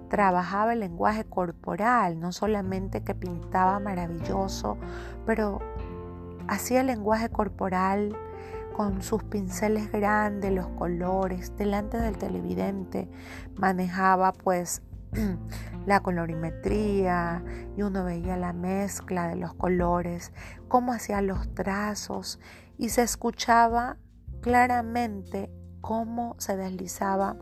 [0.08, 4.76] trabajaba el lenguaje corporal, no solamente que pintaba maravilloso,
[5.24, 5.60] pero
[6.48, 8.16] hacía el lenguaje corporal
[8.76, 13.08] con sus pinceles grandes, los colores, delante del televidente,
[13.56, 14.82] manejaba pues
[15.86, 17.42] la colorimetría
[17.76, 20.32] y uno veía la mezcla de los colores,
[20.68, 22.38] cómo hacía los trazos
[22.78, 23.96] y se escuchaba
[24.40, 25.50] claramente
[25.80, 27.36] cómo se deslizaba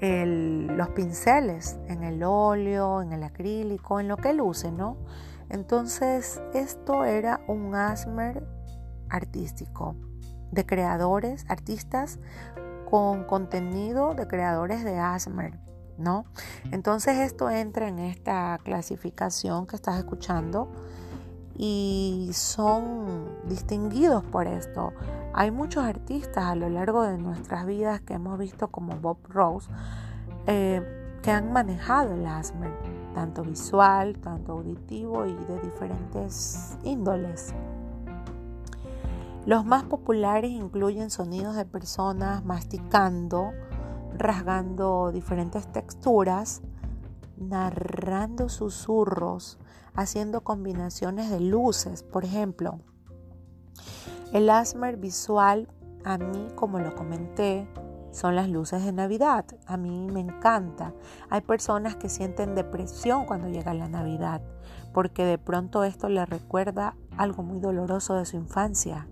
[0.00, 4.98] los pinceles en el óleo, en el acrílico, en lo que luce, ¿no?
[5.48, 8.46] Entonces, esto era un asmer
[9.08, 9.96] artístico
[10.50, 12.18] de creadores, artistas
[12.90, 15.58] con contenido de creadores de asmer,
[15.98, 16.24] ¿no?
[16.70, 20.68] Entonces, esto entra en esta clasificación que estás escuchando
[21.56, 24.92] y son distinguidos por esto.
[25.32, 29.68] Hay muchos artistas a lo largo de nuestras vidas que hemos visto como Bob Rose
[30.46, 30.82] eh,
[31.22, 32.70] que han manejado el asmer,
[33.14, 37.54] tanto visual, tanto auditivo y de diferentes índoles.
[39.46, 43.52] Los más populares incluyen sonidos de personas masticando,
[44.16, 46.62] rasgando diferentes texturas,
[47.36, 49.58] narrando susurros,
[49.94, 52.02] haciendo combinaciones de luces.
[52.02, 52.80] Por ejemplo,
[54.32, 55.68] el asmer visual,
[56.04, 57.68] a mí, como lo comenté,
[58.10, 59.44] son las luces de Navidad.
[59.66, 60.94] A mí me encanta.
[61.30, 64.40] Hay personas que sienten depresión cuando llega la Navidad,
[64.92, 69.08] porque de pronto esto le recuerda algo muy doloroso de su infancia.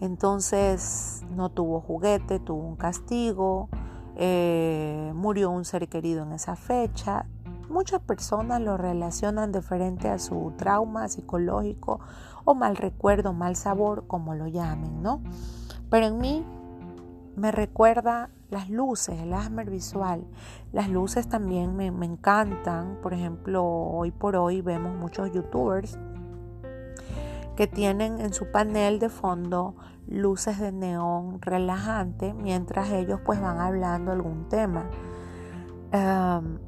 [0.00, 3.68] Entonces no tuvo juguete, tuvo un castigo,
[4.16, 7.26] eh, murió un ser querido en esa fecha,
[7.68, 11.98] Muchas personas lo relacionan diferente a su trauma psicológico
[12.44, 15.22] o mal recuerdo, mal sabor, como lo llamen, ¿no?
[15.90, 16.44] Pero en mí
[17.36, 20.24] me recuerda las luces, el asmer visual.
[20.72, 22.98] Las luces también me, me encantan.
[23.02, 25.98] Por ejemplo, hoy por hoy vemos muchos youtubers
[27.56, 29.76] que tienen en su panel de fondo
[30.06, 34.88] luces de neón relajante mientras ellos pues van hablando algún tema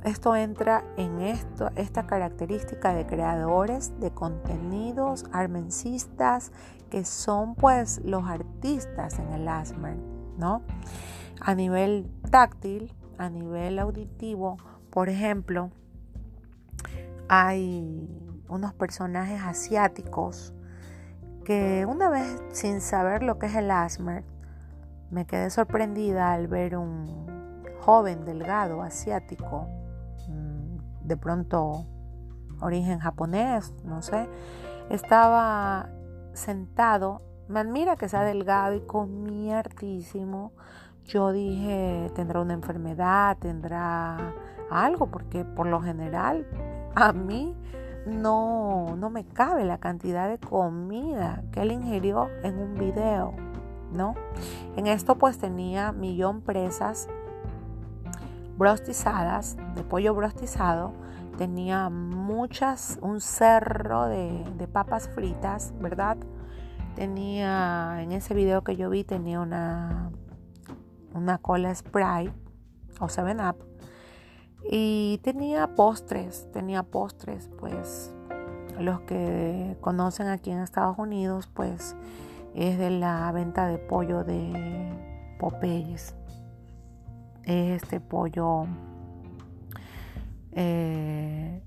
[0.04, 6.52] esto entra en esto, esta característica de creadores de contenidos, armencistas,
[6.90, 9.96] que son pues los artistas en el ASMR,
[10.38, 10.62] ¿no?
[11.40, 14.58] A nivel táctil, a nivel auditivo,
[14.90, 15.72] por ejemplo,
[17.28, 18.08] hay
[18.48, 20.54] unos personajes asiáticos
[21.46, 24.24] que una vez sin saber lo que es el ASMR,
[25.12, 27.24] me quedé sorprendida al ver un
[27.80, 29.68] joven, delgado, asiático,
[30.28, 31.86] mm, de pronto
[32.60, 34.28] origen japonés, no sé,
[34.90, 35.88] estaba
[36.32, 40.50] sentado, me admira que sea delgado y comía hartísimo.
[41.04, 44.34] Yo dije, tendrá una enfermedad, tendrá
[44.68, 46.44] algo, porque por lo general
[46.96, 47.54] a mí
[48.06, 53.34] no, no me cabe la cantidad de comida que él ingirió en un video,
[53.92, 54.14] ¿no?
[54.76, 57.08] En esto pues tenía millón presas
[58.56, 60.92] brostizadas, de pollo brostizado.
[61.36, 66.16] Tenía muchas, un cerro de, papas fritas, ¿verdad?
[66.94, 70.10] Tenía, en ese video que yo vi, tenía una,
[71.12, 72.32] una cola Sprite
[73.00, 73.65] o 7 Up.
[74.64, 78.12] Y tenía postres, tenía postres, pues
[78.78, 81.96] los que conocen aquí en Estados Unidos, pues
[82.54, 84.92] es de la venta de pollo de
[85.38, 86.14] Popeyes.
[87.44, 88.66] Este pollo
[90.52, 91.62] eh,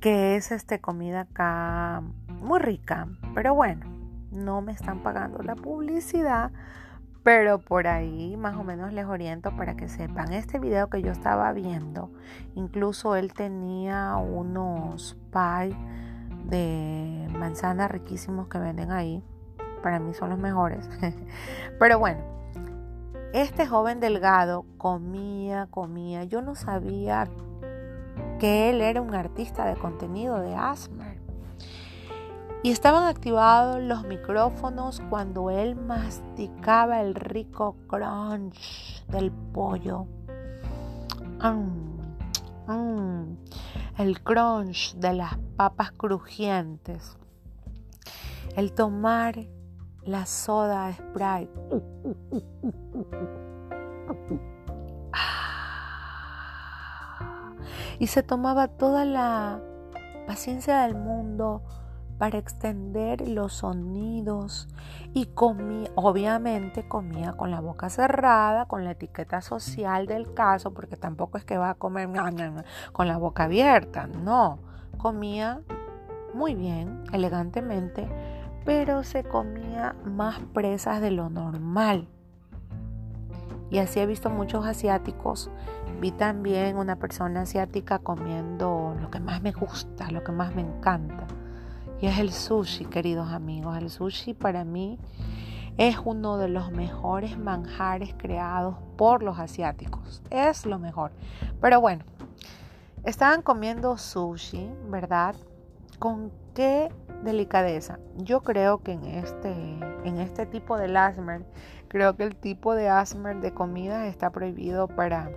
[0.00, 2.02] que es este comida acá
[2.40, 3.86] muy rica, pero bueno,
[4.30, 6.52] no me están pagando la publicidad,
[7.28, 10.32] pero por ahí más o menos les oriento para que sepan.
[10.32, 12.10] Este video que yo estaba viendo,
[12.54, 15.76] incluso él tenía unos pie
[16.46, 19.22] de manzana riquísimos que venden ahí.
[19.82, 20.88] Para mí son los mejores.
[21.78, 22.22] pero bueno,
[23.34, 26.24] este joven delgado comía, comía.
[26.24, 27.28] Yo no sabía
[28.40, 31.07] que él era un artista de contenido de Asmer.
[32.62, 40.06] Y estaban activados los micrófonos cuando él masticaba el rico crunch del pollo.
[41.40, 42.00] Mm,
[42.66, 43.38] mm,
[43.98, 47.16] el crunch de las papas crujientes.
[48.56, 49.46] El tomar
[50.02, 51.52] la soda Sprite.
[58.00, 59.60] Y se tomaba toda la
[60.26, 61.62] paciencia del mundo
[62.18, 64.68] para extender los sonidos
[65.14, 70.96] y comía, obviamente comía con la boca cerrada, con la etiqueta social del caso, porque
[70.96, 72.08] tampoco es que va a comer
[72.92, 74.58] con la boca abierta, no,
[74.98, 75.60] comía
[76.34, 78.08] muy bien, elegantemente,
[78.64, 82.08] pero se comía más presas de lo normal.
[83.70, 85.50] Y así he visto muchos asiáticos.
[86.00, 90.62] Vi también una persona asiática comiendo lo que más me gusta, lo que más me
[90.62, 91.26] encanta.
[92.00, 93.76] Y es el sushi, queridos amigos.
[93.76, 94.98] El sushi para mí
[95.76, 100.22] es uno de los mejores manjares creados por los asiáticos.
[100.30, 101.12] Es lo mejor.
[101.60, 102.04] Pero bueno,
[103.04, 105.34] estaban comiendo sushi, ¿verdad?
[105.98, 106.88] ¿Con qué
[107.22, 107.98] delicadeza.
[108.16, 109.52] Yo creo que en este,
[110.04, 111.42] en este tipo de asmer,
[111.88, 115.30] creo que el tipo de asmer de comida está prohibido para,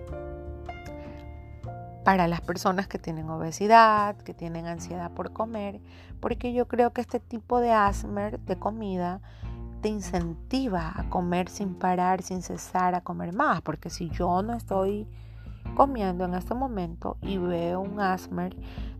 [2.03, 5.79] para las personas que tienen obesidad, que tienen ansiedad por comer,
[6.19, 9.21] porque yo creo que este tipo de asmer de comida
[9.81, 14.53] te incentiva a comer sin parar, sin cesar, a comer más, porque si yo no
[14.53, 15.07] estoy
[15.75, 18.55] comiendo en este momento y veo un asmer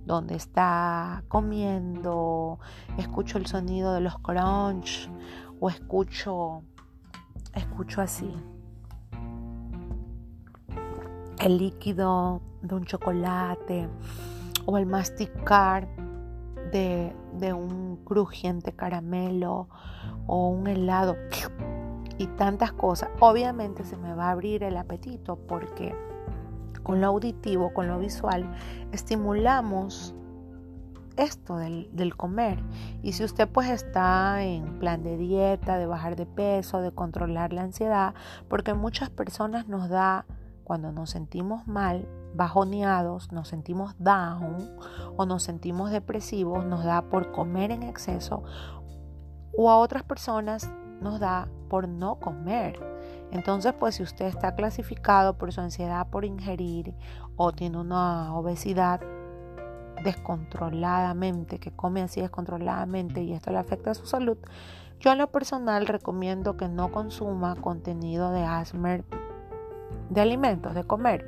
[0.06, 2.60] donde está comiendo,
[2.98, 5.10] escucho el sonido de los crunch
[5.60, 6.64] o escucho,
[7.54, 8.34] escucho así
[11.44, 13.90] el líquido de un chocolate
[14.66, 15.88] o el masticar
[16.72, 19.68] de, de un crujiente caramelo
[20.28, 21.16] o un helado
[22.18, 23.10] y tantas cosas.
[23.20, 25.96] Obviamente se me va a abrir el apetito porque
[26.84, 28.50] con lo auditivo, con lo visual,
[28.92, 30.16] estimulamos
[31.18, 32.60] esto del, comer.
[33.04, 37.54] Y si usted pues está en plan de dieta, de bajar de peso, de controlar
[37.54, 38.14] la ansiedad,
[38.48, 40.26] porque muchas personas nos da,
[40.64, 44.58] cuando nos sentimos mal, bajoneados, nos sentimos down
[45.18, 48.44] o nos sentimos depresivos, nos da por comer en exceso,
[49.58, 50.70] o a otras personas
[51.02, 52.80] nos da por no comer.
[53.32, 56.94] Entonces, pues si usted está clasificado por su ansiedad por ingerir
[57.36, 59.02] o tiene una obesidad
[60.04, 64.38] descontroladamente, que come así descontroladamente y esto le afecta a su salud,
[65.00, 69.04] yo en lo personal recomiendo que no consuma contenido de asmer
[70.10, 71.26] de alimentos, de comer.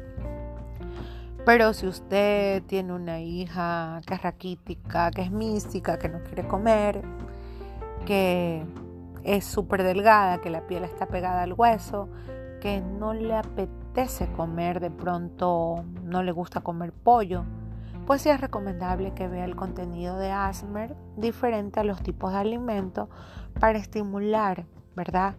[1.45, 6.47] Pero si usted tiene una hija que es raquítica, que es mística, que no quiere
[6.47, 7.01] comer,
[8.05, 8.65] que
[9.23, 12.09] es súper delgada, que la piel está pegada al hueso,
[12.61, 17.43] que no le apetece comer de pronto, no le gusta comer pollo,
[18.05, 22.39] pues sí es recomendable que vea el contenido de Asmer diferente a los tipos de
[22.39, 23.09] alimentos
[23.59, 24.65] para estimular,
[24.95, 25.35] ¿verdad?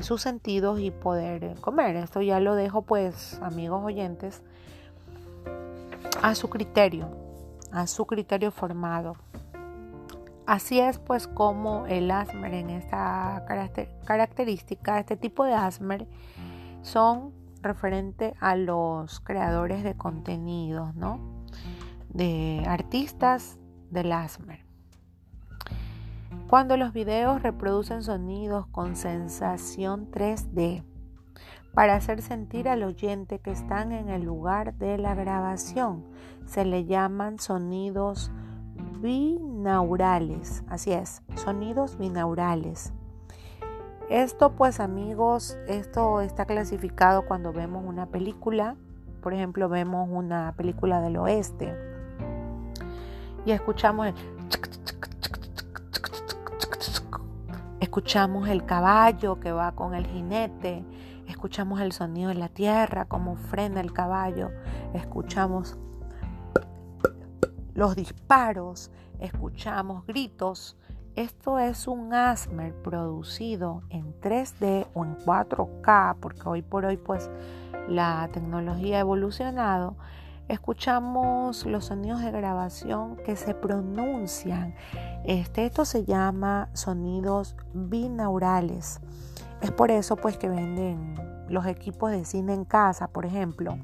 [0.00, 1.96] Sus sentidos y poder comer.
[1.96, 4.42] Esto ya lo dejo pues, amigos oyentes,
[6.22, 7.08] a su criterio,
[7.70, 9.16] a su criterio formado.
[10.46, 13.44] Así es pues como el asmer en esta
[14.04, 16.08] característica, este tipo de asmer
[16.82, 17.32] son
[17.62, 21.44] referente a los creadores de contenidos, ¿no?
[22.08, 23.56] De artistas
[23.90, 24.61] del asmer.
[26.52, 30.84] Cuando los videos reproducen sonidos con sensación 3D
[31.72, 36.04] para hacer sentir al oyente que están en el lugar de la grabación,
[36.44, 38.30] se le llaman sonidos
[39.00, 42.92] binaurales, así es, sonidos binaurales.
[44.10, 48.76] Esto pues amigos, esto está clasificado cuando vemos una película,
[49.22, 51.74] por ejemplo vemos una película del oeste
[53.46, 54.14] y escuchamos el
[57.82, 60.84] escuchamos el caballo que va con el jinete,
[61.26, 64.52] escuchamos el sonido de la tierra, como frena el caballo,
[64.94, 65.76] escuchamos
[67.74, 70.76] los disparos, escuchamos gritos.
[71.16, 77.30] Esto es un asmer producido en 3D o en 4K, porque hoy por hoy pues
[77.88, 79.96] la tecnología ha evolucionado.
[80.46, 84.74] Escuchamos los sonidos de grabación que se pronuncian.
[85.24, 89.00] Este, esto se llama sonidos binaurales.
[89.60, 91.14] Es por eso pues que venden
[91.48, 93.78] los equipos de cine en casa, por ejemplo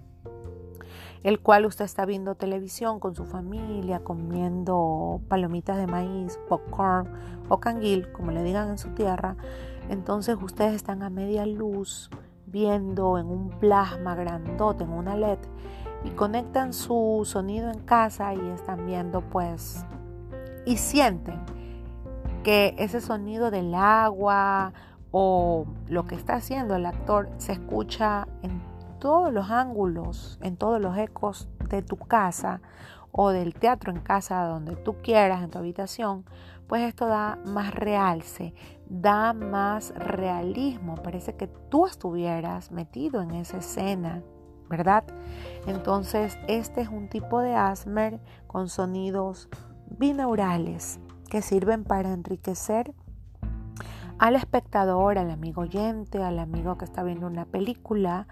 [1.22, 7.08] el cual usted está viendo televisión con su familia, comiendo palomitas de maíz, popcorn
[7.48, 9.36] o canguil, como le digan en su tierra,
[9.88, 12.10] entonces ustedes están a media luz
[12.46, 15.38] viendo en un plasma grandote, en una LED,
[16.04, 19.84] y conectan su sonido en casa y están viendo pues
[20.68, 21.40] y sienten
[22.44, 24.74] que ese sonido del agua
[25.10, 28.60] o lo que está haciendo el actor se escucha en
[29.00, 32.60] todos los ángulos, en todos los ecos de tu casa
[33.12, 36.26] o del teatro en casa, donde tú quieras, en tu habitación,
[36.66, 38.52] pues esto da más realce,
[38.90, 40.96] da más realismo.
[40.96, 44.22] Parece que tú estuvieras metido en esa escena,
[44.68, 45.04] ¿verdad?
[45.66, 49.48] Entonces, este es un tipo de asmer con sonidos
[49.90, 51.00] binaurales
[51.30, 52.94] que sirven para enriquecer
[54.18, 58.26] al espectador, al amigo oyente, al amigo que está viendo una película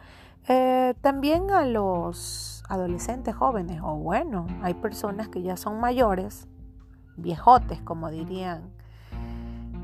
[0.48, 6.46] eh, también a los adolescentes jóvenes, o bueno, hay personas que ya son mayores,
[7.16, 8.70] viejotes, como dirían,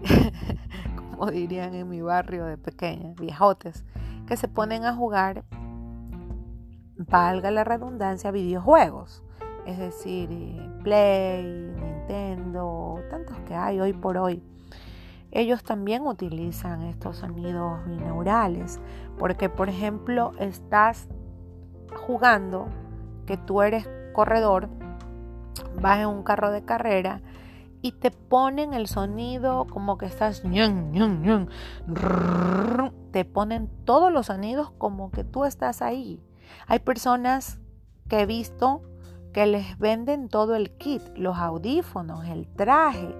[0.97, 3.85] como dirían en mi barrio de pequeña, viejotes,
[4.27, 5.45] que se ponen a jugar,
[6.97, 9.25] valga la redundancia, videojuegos.
[9.67, 14.43] Es decir, eh, Play, Nintendo, tantos que hay hoy por hoy
[15.33, 18.79] ellos también utilizan estos sonidos binaurales,
[19.19, 21.09] porque por ejemplo estás
[22.07, 22.69] jugando
[23.27, 24.69] que tú eres corredor,
[25.81, 27.23] vas en un carro de carrera
[27.81, 30.43] y te ponen el sonido como que estás
[33.11, 36.23] te ponen todos los sonidos como que tú estás ahí.
[36.67, 37.59] Hay personas
[38.09, 38.83] que he visto
[39.33, 43.15] que les venden todo el kit, los audífonos, el traje.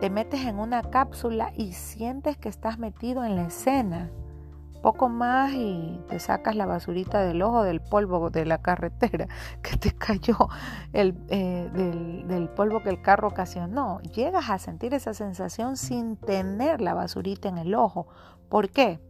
[0.00, 4.10] Te metes en una cápsula y sientes que estás metido en la escena.
[4.82, 9.26] Poco más y te sacas la basurita del ojo del polvo de la carretera
[9.62, 10.36] que te cayó
[10.92, 14.00] el, eh, del, del polvo que el carro ocasionó.
[14.02, 18.06] Llegas a sentir esa sensación sin tener la basurita en el ojo.
[18.48, 19.00] ¿Por qué?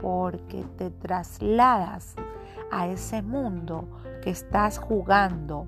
[0.00, 2.14] Porque te trasladas
[2.70, 3.88] a ese mundo
[4.30, 5.66] estás jugando.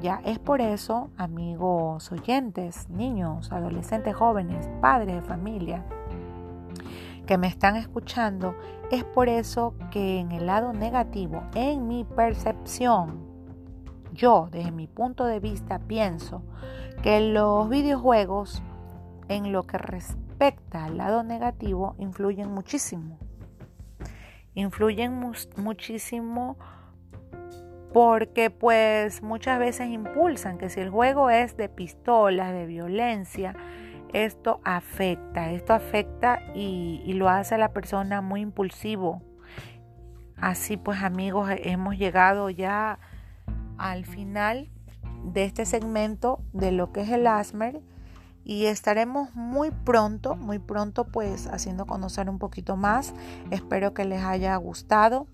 [0.00, 5.84] Ya es por eso, amigos oyentes, niños, adolescentes, jóvenes, padres de familia
[7.26, 8.54] que me están escuchando,
[8.90, 13.18] es por eso que en el lado negativo, en mi percepción,
[14.12, 16.42] yo desde mi punto de vista pienso
[17.02, 18.62] que los videojuegos
[19.28, 23.18] en lo que respecta al lado negativo influyen muchísimo
[24.54, 26.56] influyen muchísimo
[27.94, 33.54] porque pues muchas veces impulsan que si el juego es de pistolas, de violencia,
[34.12, 39.22] esto afecta, esto afecta y, lo hace a la persona muy impulsivo.
[40.36, 42.98] Así pues amigos, hemos llegado ya
[43.78, 44.68] al final
[45.22, 47.80] de este segmento de lo que es el asmer
[48.42, 53.14] y estaremos muy pronto, muy pronto pues haciendo conocer un poquito más.
[53.52, 55.28] Espero que les haya gustado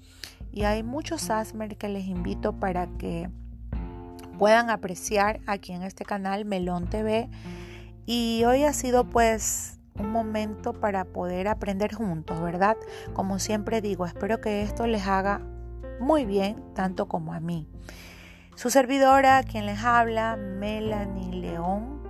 [0.53, 3.31] y hay muchos asmer que les invito para que
[4.39, 7.29] puedan apreciar aquí en este canal Melón TV
[8.07, 12.77] y hoy ha sido pues un momento para poder aprender juntos, ¿verdad?
[13.13, 15.41] Como siempre digo, espero que esto les haga
[16.01, 17.69] muy bien, tanto como a mí.
[18.55, 22.01] Su servidora, quien les habla, Melanie León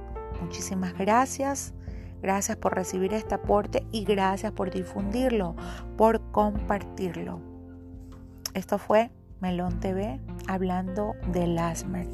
[0.41, 1.75] Muchísimas gracias.
[2.23, 5.55] Gracias por recibir este aporte y gracias por difundirlo,
[5.97, 7.50] por compartirlo.
[8.55, 9.11] Esto fue
[9.41, 12.07] Melón TV hablando del asmer.